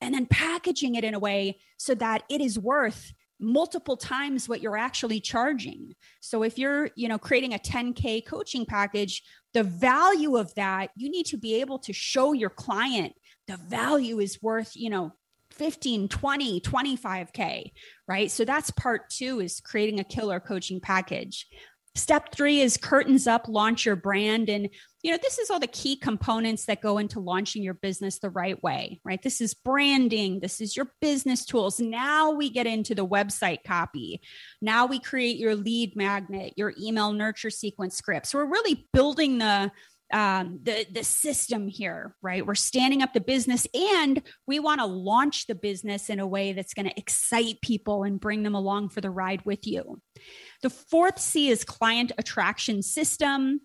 and 0.02 0.14
then 0.14 0.26
packaging 0.26 0.96
it 0.96 1.04
in 1.04 1.14
a 1.14 1.18
way 1.18 1.58
so 1.78 1.94
that 1.94 2.24
it 2.28 2.40
is 2.40 2.58
worth 2.58 3.14
multiple 3.40 3.96
times 3.96 4.48
what 4.48 4.60
you're 4.60 4.76
actually 4.76 5.20
charging. 5.20 5.94
So 6.20 6.42
if 6.42 6.58
you're, 6.58 6.90
you 6.96 7.08
know, 7.08 7.18
creating 7.18 7.54
a 7.54 7.58
10k 7.58 8.26
coaching 8.26 8.66
package, 8.66 9.22
the 9.54 9.64
value 9.64 10.36
of 10.36 10.54
that, 10.54 10.90
you 10.96 11.10
need 11.10 11.26
to 11.26 11.36
be 11.36 11.60
able 11.60 11.78
to 11.80 11.92
show 11.92 12.32
your 12.32 12.50
client 12.50 13.14
the 13.48 13.56
value 13.56 14.20
is 14.20 14.40
worth, 14.42 14.72
you 14.74 14.90
know, 14.90 15.12
15, 15.52 16.08
20, 16.08 16.60
25k, 16.60 17.72
right? 18.08 18.30
So 18.30 18.44
that's 18.44 18.70
part 18.70 19.10
2 19.10 19.40
is 19.40 19.60
creating 19.60 20.00
a 20.00 20.04
killer 20.04 20.40
coaching 20.40 20.80
package. 20.80 21.46
Step 21.94 22.32
three 22.34 22.60
is 22.60 22.78
curtains 22.78 23.26
up, 23.26 23.48
launch 23.48 23.84
your 23.84 23.96
brand. 23.96 24.48
And, 24.48 24.68
you 25.02 25.10
know, 25.10 25.18
this 25.20 25.38
is 25.38 25.50
all 25.50 25.60
the 25.60 25.66
key 25.66 25.96
components 25.96 26.64
that 26.64 26.80
go 26.80 26.96
into 26.96 27.20
launching 27.20 27.62
your 27.62 27.74
business 27.74 28.18
the 28.18 28.30
right 28.30 28.60
way, 28.62 28.98
right? 29.04 29.22
This 29.22 29.42
is 29.42 29.52
branding, 29.52 30.40
this 30.40 30.62
is 30.62 30.74
your 30.74 30.92
business 31.02 31.44
tools. 31.44 31.80
Now 31.80 32.30
we 32.30 32.48
get 32.48 32.66
into 32.66 32.94
the 32.94 33.06
website 33.06 33.62
copy. 33.66 34.22
Now 34.62 34.86
we 34.86 35.00
create 35.00 35.36
your 35.36 35.54
lead 35.54 35.94
magnet, 35.94 36.54
your 36.56 36.72
email 36.80 37.12
nurture 37.12 37.50
sequence 37.50 37.96
script. 37.96 38.26
So 38.26 38.38
we're 38.38 38.46
really 38.46 38.88
building 38.94 39.36
the, 39.36 39.70
um, 40.12 40.60
the 40.62 40.86
the 40.92 41.04
system 41.04 41.68
here, 41.68 42.14
right? 42.22 42.46
We're 42.46 42.54
standing 42.54 43.02
up 43.02 43.12
the 43.12 43.20
business, 43.20 43.66
and 43.74 44.22
we 44.46 44.60
want 44.60 44.80
to 44.80 44.86
launch 44.86 45.46
the 45.46 45.54
business 45.54 46.10
in 46.10 46.20
a 46.20 46.26
way 46.26 46.52
that's 46.52 46.74
going 46.74 46.88
to 46.88 46.98
excite 46.98 47.60
people 47.62 48.04
and 48.04 48.20
bring 48.20 48.42
them 48.42 48.54
along 48.54 48.90
for 48.90 49.00
the 49.00 49.10
ride 49.10 49.44
with 49.44 49.66
you. 49.66 50.00
The 50.62 50.70
fourth 50.70 51.18
C 51.18 51.48
is 51.48 51.64
client 51.64 52.12
attraction 52.18 52.82
system. 52.82 53.60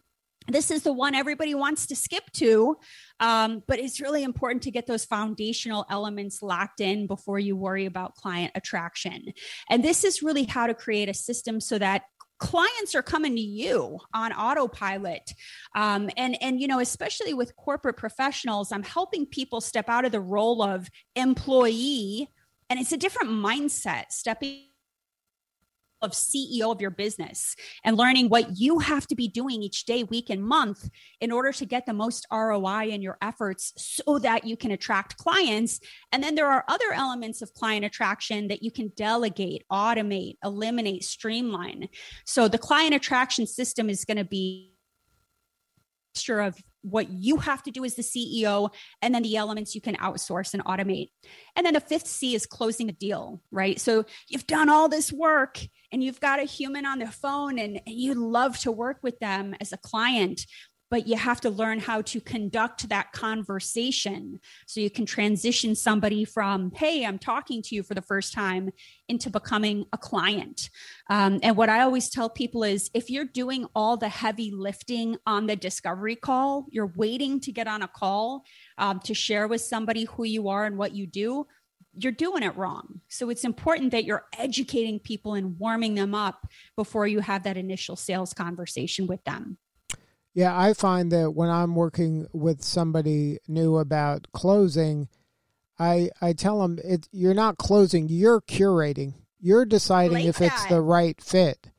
This 0.49 0.71
is 0.71 0.83
the 0.83 0.93
one 0.93 1.13
everybody 1.13 1.55
wants 1.55 1.87
to 1.87 1.95
skip 1.95 2.23
to, 2.35 2.77
um, 3.19 3.63
but 3.67 3.79
it's 3.79 3.99
really 3.99 4.23
important 4.23 4.63
to 4.63 4.71
get 4.71 4.87
those 4.87 5.03
foundational 5.03 5.85
elements 5.89 6.41
locked 6.41 6.79
in 6.79 7.05
before 7.05 7.37
you 7.37 7.57
worry 7.57 7.85
about 7.85 8.15
client 8.15 8.53
attraction. 8.55 9.33
And 9.69 9.83
this 9.83 10.05
is 10.05 10.23
really 10.23 10.45
how 10.45 10.67
to 10.67 10.73
create 10.73 11.09
a 11.09 11.13
system 11.13 11.59
so 11.59 11.77
that 11.79 12.03
clients 12.39 12.95
are 12.95 13.01
coming 13.01 13.35
to 13.35 13.41
you 13.41 13.99
on 14.13 14.31
autopilot. 14.33 15.33
Um, 15.75 16.09
and 16.17 16.41
and 16.41 16.59
you 16.61 16.67
know 16.67 16.79
especially 16.79 17.33
with 17.33 17.55
corporate 17.55 17.97
professionals 17.97 18.71
i'm 18.71 18.83
helping 18.83 19.25
people 19.25 19.61
step 19.61 19.89
out 19.89 20.05
of 20.05 20.11
the 20.11 20.19
role 20.19 20.61
of 20.61 20.89
employee 21.15 22.29
and 22.69 22.79
it's 22.79 22.91
a 22.91 22.97
different 22.97 23.29
mindset 23.31 24.05
stepping 24.11 24.66
of 26.01 26.11
CEO 26.11 26.71
of 26.71 26.81
your 26.81 26.91
business 26.91 27.55
and 27.83 27.97
learning 27.97 28.29
what 28.29 28.57
you 28.57 28.79
have 28.79 29.07
to 29.07 29.15
be 29.15 29.27
doing 29.27 29.63
each 29.63 29.85
day, 29.85 30.03
week, 30.03 30.29
and 30.29 30.43
month 30.43 30.89
in 31.21 31.31
order 31.31 31.51
to 31.51 31.65
get 31.65 31.85
the 31.85 31.93
most 31.93 32.25
ROI 32.31 32.89
in 32.89 33.01
your 33.01 33.17
efforts 33.21 33.73
so 33.77 34.19
that 34.19 34.45
you 34.45 34.55
can 34.55 34.71
attract 34.71 35.17
clients. 35.17 35.79
And 36.11 36.23
then 36.23 36.35
there 36.35 36.47
are 36.47 36.63
other 36.67 36.91
elements 36.93 37.41
of 37.41 37.53
client 37.53 37.85
attraction 37.85 38.47
that 38.49 38.63
you 38.63 38.71
can 38.71 38.91
delegate, 38.95 39.63
automate, 39.71 40.37
eliminate, 40.43 41.03
streamline. 41.03 41.89
So 42.25 42.47
the 42.47 42.57
client 42.57 42.93
attraction 42.93 43.47
system 43.47 43.89
is 43.89 44.05
going 44.05 44.17
to 44.17 44.25
be 44.25 44.73
sure 46.15 46.41
of 46.41 46.57
what 46.89 47.09
you 47.09 47.37
have 47.37 47.63
to 47.63 47.71
do 47.71 47.83
as 47.85 47.95
the 47.95 48.01
CEO, 48.01 48.69
and 49.01 49.13
then 49.13 49.23
the 49.23 49.37
elements 49.37 49.75
you 49.75 49.81
can 49.81 49.95
outsource 49.95 50.53
and 50.53 50.63
automate. 50.65 51.09
And 51.55 51.65
then 51.65 51.73
the 51.73 51.81
fifth 51.81 52.07
C 52.07 52.35
is 52.35 52.45
closing 52.45 52.89
a 52.89 52.93
deal, 52.93 53.41
right? 53.51 53.79
So 53.79 54.05
you've 54.29 54.47
done 54.47 54.69
all 54.69 54.89
this 54.89 55.11
work 55.11 55.59
and 55.91 56.03
you've 56.03 56.19
got 56.19 56.39
a 56.39 56.43
human 56.43 56.85
on 56.85 56.99
the 56.99 57.07
phone 57.07 57.57
and, 57.59 57.81
and 57.85 57.95
you 57.95 58.13
love 58.13 58.57
to 58.59 58.71
work 58.71 58.97
with 59.03 59.17
them 59.19 59.55
as 59.61 59.71
a 59.71 59.77
client 59.77 60.45
but 60.89 61.07
you 61.07 61.17
have 61.17 61.41
to 61.41 61.49
learn 61.49 61.79
how 61.79 62.01
to 62.01 62.21
conduct 62.21 62.89
that 62.89 63.11
conversation 63.11 64.39
so 64.65 64.79
you 64.79 64.89
can 64.89 65.05
transition 65.05 65.75
somebody 65.75 66.23
from 66.25 66.71
hey 66.75 67.05
i'm 67.05 67.17
talking 67.17 67.61
to 67.61 67.75
you 67.75 67.83
for 67.83 67.93
the 67.93 68.01
first 68.01 68.33
time 68.33 68.69
into 69.07 69.29
becoming 69.29 69.85
a 69.93 69.97
client 69.97 70.69
um, 71.09 71.39
and 71.43 71.55
what 71.55 71.69
i 71.69 71.81
always 71.81 72.09
tell 72.09 72.29
people 72.29 72.63
is 72.63 72.89
if 72.93 73.09
you're 73.09 73.25
doing 73.25 73.65
all 73.75 73.97
the 73.97 74.09
heavy 74.09 74.51
lifting 74.51 75.17
on 75.25 75.47
the 75.47 75.55
discovery 75.55 76.15
call 76.15 76.65
you're 76.69 76.93
waiting 76.95 77.39
to 77.39 77.51
get 77.51 77.67
on 77.67 77.81
a 77.81 77.87
call 77.87 78.43
um, 78.77 78.99
to 78.99 79.13
share 79.13 79.47
with 79.47 79.61
somebody 79.61 80.05
who 80.05 80.23
you 80.23 80.47
are 80.47 80.65
and 80.65 80.77
what 80.77 80.93
you 80.93 81.05
do 81.07 81.45
you're 81.99 82.11
doing 82.11 82.43
it 82.43 82.55
wrong. 82.55 83.01
So 83.07 83.29
it's 83.29 83.43
important 83.43 83.91
that 83.91 84.05
you're 84.05 84.25
educating 84.37 84.99
people 84.99 85.33
and 85.33 85.57
warming 85.57 85.95
them 85.95 86.13
up 86.13 86.47
before 86.75 87.07
you 87.07 87.21
have 87.21 87.43
that 87.43 87.57
initial 87.57 87.95
sales 87.95 88.33
conversation 88.33 89.07
with 89.07 89.23
them. 89.23 89.57
Yeah, 90.37 90.55
I 90.55 90.73
find 90.73 91.11
that 91.13 91.31
when 91.31 91.49
I'm 91.49 91.73
working 91.73 92.27
with 92.31 92.63
somebody 92.63 93.39
new 93.47 93.77
about 93.77 94.27
closing, 94.33 95.07
I 95.79 96.11
I 96.21 96.33
tell 96.33 96.61
them 96.61 96.77
it 96.83 97.09
you're 97.11 97.33
not 97.33 97.57
closing, 97.57 98.07
you're 98.07 98.41
curating. 98.41 99.15
You're 99.39 99.65
deciding 99.65 100.27
if 100.27 100.39
it's 100.39 100.63
the 100.67 100.79
right 100.79 101.19
fit. 101.19 101.71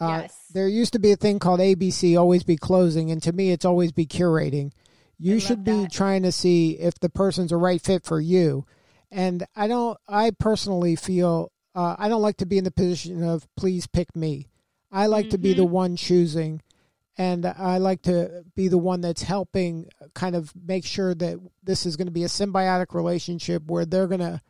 Uh, 0.00 0.20
yes. 0.22 0.46
There 0.54 0.68
used 0.68 0.94
to 0.94 0.98
be 0.98 1.12
a 1.12 1.16
thing 1.16 1.38
called 1.38 1.60
ABC, 1.60 2.18
always 2.18 2.44
be 2.44 2.56
closing, 2.56 3.10
and 3.10 3.22
to 3.24 3.32
me, 3.34 3.50
it's 3.50 3.66
always 3.66 3.92
be 3.92 4.06
curating. 4.06 4.72
You 5.18 5.36
I 5.36 5.40
should 5.40 5.62
be 5.62 5.86
trying 5.92 6.22
to 6.22 6.32
see 6.32 6.78
if 6.78 6.98
the 6.98 7.10
person's 7.10 7.52
a 7.52 7.58
right 7.58 7.82
fit 7.82 8.06
for 8.06 8.22
you. 8.22 8.64
And 9.10 9.44
I 9.54 9.68
don't. 9.68 9.98
I 10.08 10.30
personally 10.30 10.96
feel 10.96 11.52
uh, 11.74 11.96
I 11.98 12.08
don't 12.08 12.22
like 12.22 12.38
to 12.38 12.46
be 12.46 12.56
in 12.56 12.64
the 12.64 12.70
position 12.70 13.22
of 13.22 13.46
please 13.54 13.86
pick 13.86 14.16
me. 14.16 14.48
I 14.90 15.08
like 15.08 15.26
mm-hmm. 15.26 15.32
to 15.32 15.38
be 15.38 15.52
the 15.52 15.64
mm-hmm. 15.64 15.72
one 15.72 15.96
choosing 15.96 16.62
and 17.18 17.44
I 17.44 17.78
like 17.78 18.02
to 18.02 18.44
be 18.54 18.68
the 18.68 18.78
one 18.78 19.00
that's 19.00 19.22
helping 19.22 19.88
kind 20.14 20.36
of 20.36 20.52
make 20.54 20.86
sure 20.86 21.14
that 21.16 21.38
this 21.64 21.84
is 21.84 21.96
going 21.96 22.06
to 22.06 22.12
be 22.12 22.22
a 22.22 22.28
symbiotic 22.28 22.94
relationship 22.94 23.64
where 23.66 23.84
they're 23.84 24.06
going 24.06 24.20
to 24.20 24.40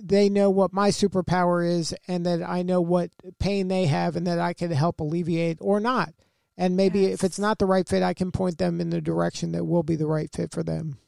they 0.00 0.28
know 0.28 0.48
what 0.48 0.72
my 0.72 0.90
superpower 0.90 1.68
is 1.68 1.94
and 2.06 2.24
that 2.24 2.42
I 2.42 2.62
know 2.62 2.80
what 2.80 3.10
pain 3.38 3.68
they 3.68 3.86
have 3.86 4.16
and 4.16 4.26
that 4.26 4.38
I 4.38 4.52
can 4.52 4.70
help 4.70 5.00
alleviate 5.00 5.58
or 5.60 5.80
not. 5.80 6.14
And 6.56 6.76
maybe 6.76 7.00
yes. 7.00 7.14
if 7.14 7.24
it's 7.24 7.38
not 7.38 7.58
the 7.58 7.66
right 7.66 7.88
fit, 7.88 8.02
I 8.02 8.14
can 8.14 8.30
point 8.30 8.58
them 8.58 8.80
in 8.80 8.90
the 8.90 9.00
direction 9.00 9.52
that 9.52 9.64
will 9.64 9.82
be 9.82 9.96
the 9.96 10.06
right 10.06 10.30
fit 10.32 10.52
for 10.52 10.62
them. 10.62 10.98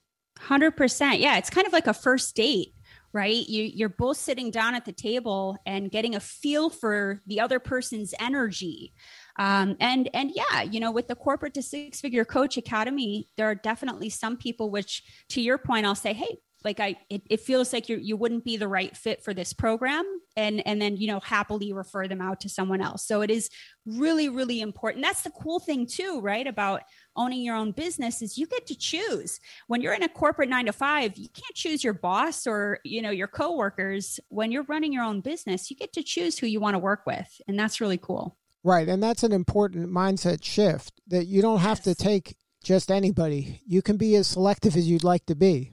100%. 0.41 1.21
Yeah, 1.21 1.39
it's 1.39 1.51
kind 1.51 1.67
of 1.67 1.73
like 1.73 1.87
a 1.87 1.95
first 1.95 2.35
date 2.35 2.75
right 3.13 3.49
you 3.49 3.63
you're 3.63 3.89
both 3.89 4.17
sitting 4.17 4.51
down 4.51 4.75
at 4.75 4.85
the 4.85 4.93
table 4.93 5.57
and 5.65 5.91
getting 5.91 6.17
a 6.17 6.21
feel 6.21 6.69
for 6.69 7.23
the 7.29 7.41
other 7.41 7.61
person's 7.61 8.13
energy 8.19 8.93
Um, 9.37 9.77
and 9.81 10.09
and 10.15 10.31
yeah, 10.35 10.63
you 10.63 10.81
know, 10.81 10.91
with 10.91 11.09
the 11.09 11.17
corporate 11.17 11.55
to 11.55 11.63
six 11.63 12.01
figure 12.01 12.25
coach 12.25 12.57
academy, 12.57 13.29
there 13.37 13.47
are 13.47 13.55
definitely 13.55 14.11
some 14.11 14.37
people 14.37 14.71
which, 14.71 15.03
to 15.31 15.41
your 15.41 15.59
point, 15.59 15.87
I'll 15.87 15.95
say, 15.95 16.13
hey, 16.13 16.39
like 16.65 16.81
I, 16.81 16.97
it, 17.11 17.23
it 17.29 17.41
feels 17.41 17.73
like 17.73 17.89
you 17.91 17.99
you 17.99 18.17
wouldn't 18.17 18.45
be 18.45 18.57
the 18.57 18.69
right 18.69 18.97
fit 18.97 19.23
for 19.23 19.35
this 19.35 19.53
program, 19.53 20.05
and 20.35 20.67
and 20.67 20.81
then 20.81 20.97
you 20.97 21.09
know 21.09 21.21
happily 21.21 21.73
refer 21.73 22.09
them 22.09 22.23
out 22.23 22.41
to 22.41 22.49
someone 22.49 22.81
else. 22.81 23.07
So 23.07 23.21
it 23.21 23.31
is 23.31 23.51
really 23.85 24.31
really 24.31 24.63
important. 24.63 25.05
That's 25.05 25.23
the 25.23 25.31
cool 25.31 25.61
thing 25.61 25.87
too, 25.87 26.21
right? 26.23 26.47
About 26.47 26.83
owning 27.17 27.43
your 27.43 27.55
own 27.55 27.73
business 27.73 28.23
is 28.23 28.39
you 28.39 28.47
get 28.47 28.67
to 28.69 28.77
choose. 28.77 29.41
When 29.67 29.83
you're 29.83 29.93
in 29.93 30.03
a 30.03 30.09
corporate 30.09 30.49
nine 30.49 30.67
to 30.67 30.73
five, 30.73 31.19
you 31.19 31.29
can't 31.29 31.55
choose 31.55 31.85
your 31.85 31.93
boss 31.93 32.47
or 32.47 32.79
you 32.83 33.03
know 33.03 33.11
your 33.11 33.29
coworkers. 33.29 34.19
When 34.29 34.51
you're 34.51 34.65
running 34.65 34.93
your 34.93 35.05
own 35.05 35.21
business, 35.21 35.71
you 35.71 35.77
get 35.77 35.93
to 35.95 36.03
choose 36.03 36.39
who 36.39 36.47
you 36.47 36.61
want 36.61 36.75
to 36.75 36.79
work 36.79 37.03
with, 37.07 37.29
and 37.47 37.59
that's 37.59 37.81
really 37.81 37.99
cool. 37.99 38.39
Right, 38.65 38.89
and 38.89 39.03
that's 39.03 39.23
an 39.23 39.33
important 39.33 39.91
mindset 39.91 40.43
shift 40.43 40.95
that 41.09 41.27
you 41.27 41.43
don't 41.43 41.59
have 41.59 41.83
to 41.83 41.95
take 41.95 42.35
just 42.65 42.91
anybody. 42.91 43.61
You 43.67 43.83
can 43.83 43.99
be 43.99 44.17
as 44.17 44.27
selective 44.27 44.75
as 44.75 44.89
you'd 44.89 45.05
like 45.05 45.27
to 45.27 45.35
be. 45.35 45.73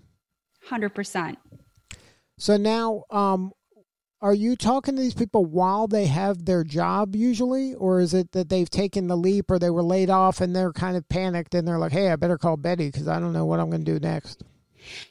100%. 0.70 1.38
So 2.38 2.58
now, 2.58 3.06
um, 3.10 3.54
are 4.22 4.34
you 4.34 4.58
talking 4.58 4.96
to 4.96 5.02
these 5.02 5.14
people 5.14 5.46
while 5.46 5.88
they 5.88 6.06
have 6.08 6.44
their 6.46 6.66
job 6.66 7.16
usually, 7.16 7.74
or 7.74 8.02
is 8.02 8.14
it 8.14 8.34
that 8.34 8.50
they've 8.50 8.70
taken 8.70 9.08
the 9.08 9.16
leap 9.16 9.50
or 9.50 9.58
they 9.58 9.70
were 9.70 9.84
laid 9.84 10.10
off 10.10 10.42
and 10.42 10.56
they're 10.56 10.74
kind 10.74 10.98
of 10.98 11.08
panicked 11.08 11.56
and 11.56 11.68
they're 11.68 11.80
like, 11.80 11.94
hey, 11.94 12.12
I 12.12 12.18
better 12.18 12.38
call 12.38 12.58
Betty 12.58 12.88
because 12.92 13.08
I 13.08 13.20
don't 13.20 13.34
know 13.34 13.46
what 13.46 13.60
I'm 13.60 13.70
going 13.70 13.86
to 13.86 13.94
do 13.94 14.00
next? 14.00 14.44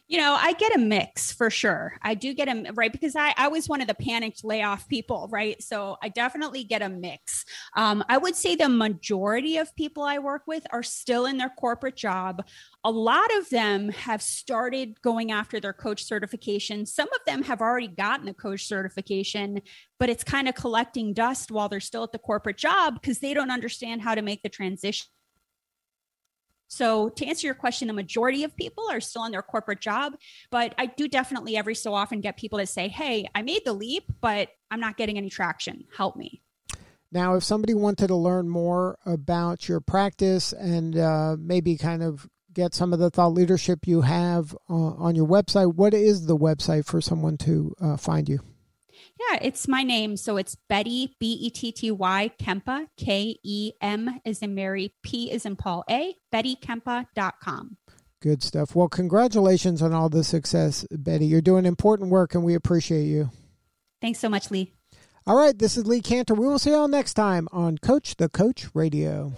You 0.09 0.19
know, 0.19 0.37
I 0.39 0.53
get 0.55 0.75
a 0.75 0.79
mix 0.79 1.33
for 1.33 1.51
sure. 1.51 1.97
I 2.03 2.15
do 2.15 2.35
get 2.35 2.49
a 2.49 2.73
right 2.73 2.91
because 2.91 3.15
I, 3.17 3.35
I 3.37 3.49
was 3.49 3.69
one 3.69 3.81
of 3.81 3.87
the 3.87 3.95
panicked 3.95 4.45
layoff 4.45 4.89
people, 4.89 5.29
right? 5.31 5.63
So 5.63 5.97
I 6.03 6.09
definitely 6.09 6.65
get 6.65 6.83
a 6.83 6.89
mix. 6.89 7.45
Um, 7.77 8.05
I 8.09 8.19
would 8.19 8.35
say 8.35 8.57
the 8.57 8.69
majority 8.69 9.57
of 9.59 9.75
people 9.77 10.03
I 10.03 10.19
work 10.19 10.43
with 10.47 10.67
are 10.73 10.83
still 10.83 11.27
in 11.27 11.37
their 11.37 11.53
corporate 11.59 11.97
job. 11.97 12.45
A 12.85 12.91
lot 12.91 13.29
of 13.39 13.49
them 13.51 13.91
have 13.91 14.23
started 14.23 15.01
going 15.03 15.31
after 15.31 15.61
their 15.61 15.73
coach 15.73 16.05
certification. 16.05 16.87
Some 16.87 17.09
of 17.13 17.21
them 17.27 17.43
have 17.43 17.61
already 17.61 17.89
gotten 17.89 18.27
the 18.27 18.35
coach 18.35 18.67
certification, 18.67 19.61
but 19.99 20.09
it's 20.09 20.25
kind 20.25 20.49
of 20.49 20.55
collecting 20.55 21.13
dust 21.13 21.51
while 21.51 21.69
they're 21.69 21.81
still 21.81 22.05
at 22.05 22.13
the 22.13 22.19
corporate 22.19 22.59
job 22.59 22.95
because 22.95 23.21
they 23.21 23.35
don't 23.35 23.51
understand 23.51 24.03
how 24.03 24.15
to 24.15 24.23
make 24.23 24.43
the 24.43 24.49
transition 24.49 25.07
so, 26.71 27.09
to 27.09 27.27
answer 27.27 27.49
your 27.49 27.57
question, 27.57 27.89
the 27.89 27.95
majority 27.95 28.45
of 28.45 28.57
people 28.57 28.85
are 28.89 29.01
still 29.01 29.25
in 29.25 29.33
their 29.33 29.43
corporate 29.43 29.81
job, 29.81 30.15
but 30.53 30.73
I 30.79 30.87
do 30.87 31.09
definitely 31.09 31.57
every 31.57 31.75
so 31.75 31.95
often 31.95 32.21
get 32.21 32.37
people 32.37 32.61
to 32.61 32.67
say, 32.67 32.87
Hey, 32.87 33.27
I 33.35 33.43
made 33.43 33.63
the 33.65 33.73
leap, 33.73 34.05
but 34.21 34.51
I'm 34.71 34.79
not 34.79 34.97
getting 34.97 35.19
any 35.19 35.31
traction. 35.31 35.85
Help 35.97 36.15
me. 36.15 36.43
Now, 37.11 37.35
if 37.35 37.43
somebody 37.43 37.75
wanted 37.75 38.07
to 38.07 38.15
learn 38.15 38.49
more 38.49 38.97
about 39.05 39.69
your 39.69 39.81
practice 39.81 40.53
and 40.53 40.97
uh, 40.97 41.35
maybe 41.41 41.77
kind 41.77 42.05
of 42.05 42.29
get 42.53 42.73
some 42.73 42.93
of 42.93 43.01
the 43.01 43.11
thought 43.11 43.33
leadership 43.33 43.89
you 43.89 44.03
have 44.03 44.57
uh, 44.69 44.73
on 44.73 45.17
your 45.17 45.27
website, 45.27 45.75
what 45.75 45.93
is 45.93 46.27
the 46.27 46.37
website 46.37 46.87
for 46.87 47.01
someone 47.01 47.37
to 47.39 47.75
uh, 47.81 47.97
find 47.97 48.29
you? 48.29 48.39
Yeah, 49.31 49.39
it's 49.43 49.69
my 49.69 49.83
name. 49.83 50.17
So 50.17 50.37
it's 50.37 50.57
Betty, 50.69 51.15
B 51.19 51.33
E 51.33 51.51
T 51.51 51.73
T 51.73 51.91
Y, 51.91 52.31
Kempa, 52.41 52.87
K 52.97 53.39
E 53.43 53.73
M 53.81 54.21
is 54.25 54.41
in 54.41 54.55
Mary, 54.55 54.95
P 55.03 55.31
is 55.31 55.47
in 55.47 55.57
Paul 55.57 55.85
A, 55.89 56.15
BettyKempa.com. 56.33 57.77
Good 58.21 58.43
stuff. 58.43 58.75
Well, 58.75 58.89
congratulations 58.89 59.83
on 59.83 59.93
all 59.93 60.09
the 60.09 60.25
success, 60.25 60.87
Betty. 60.91 61.27
You're 61.27 61.41
doing 61.41 61.65
important 61.65 62.11
work 62.11 62.35
and 62.35 62.45
we 62.45 62.55
appreciate 62.55 63.05
you. 63.05 63.31
Thanks 64.01 64.19
so 64.19 64.29
much, 64.29 64.51
Lee. 64.51 64.75
All 65.27 65.37
right, 65.37 65.57
this 65.57 65.77
is 65.77 65.87
Lee 65.87 66.01
Kantor. 66.01 66.37
We 66.37 66.47
will 66.47 66.59
see 66.59 66.71
you 66.71 66.77
all 66.77 66.89
next 66.89 67.15
time 67.15 67.47
on 67.53 67.79
Coach 67.79 68.17
the 68.17 68.29
Coach 68.29 68.69
Radio. 68.75 69.33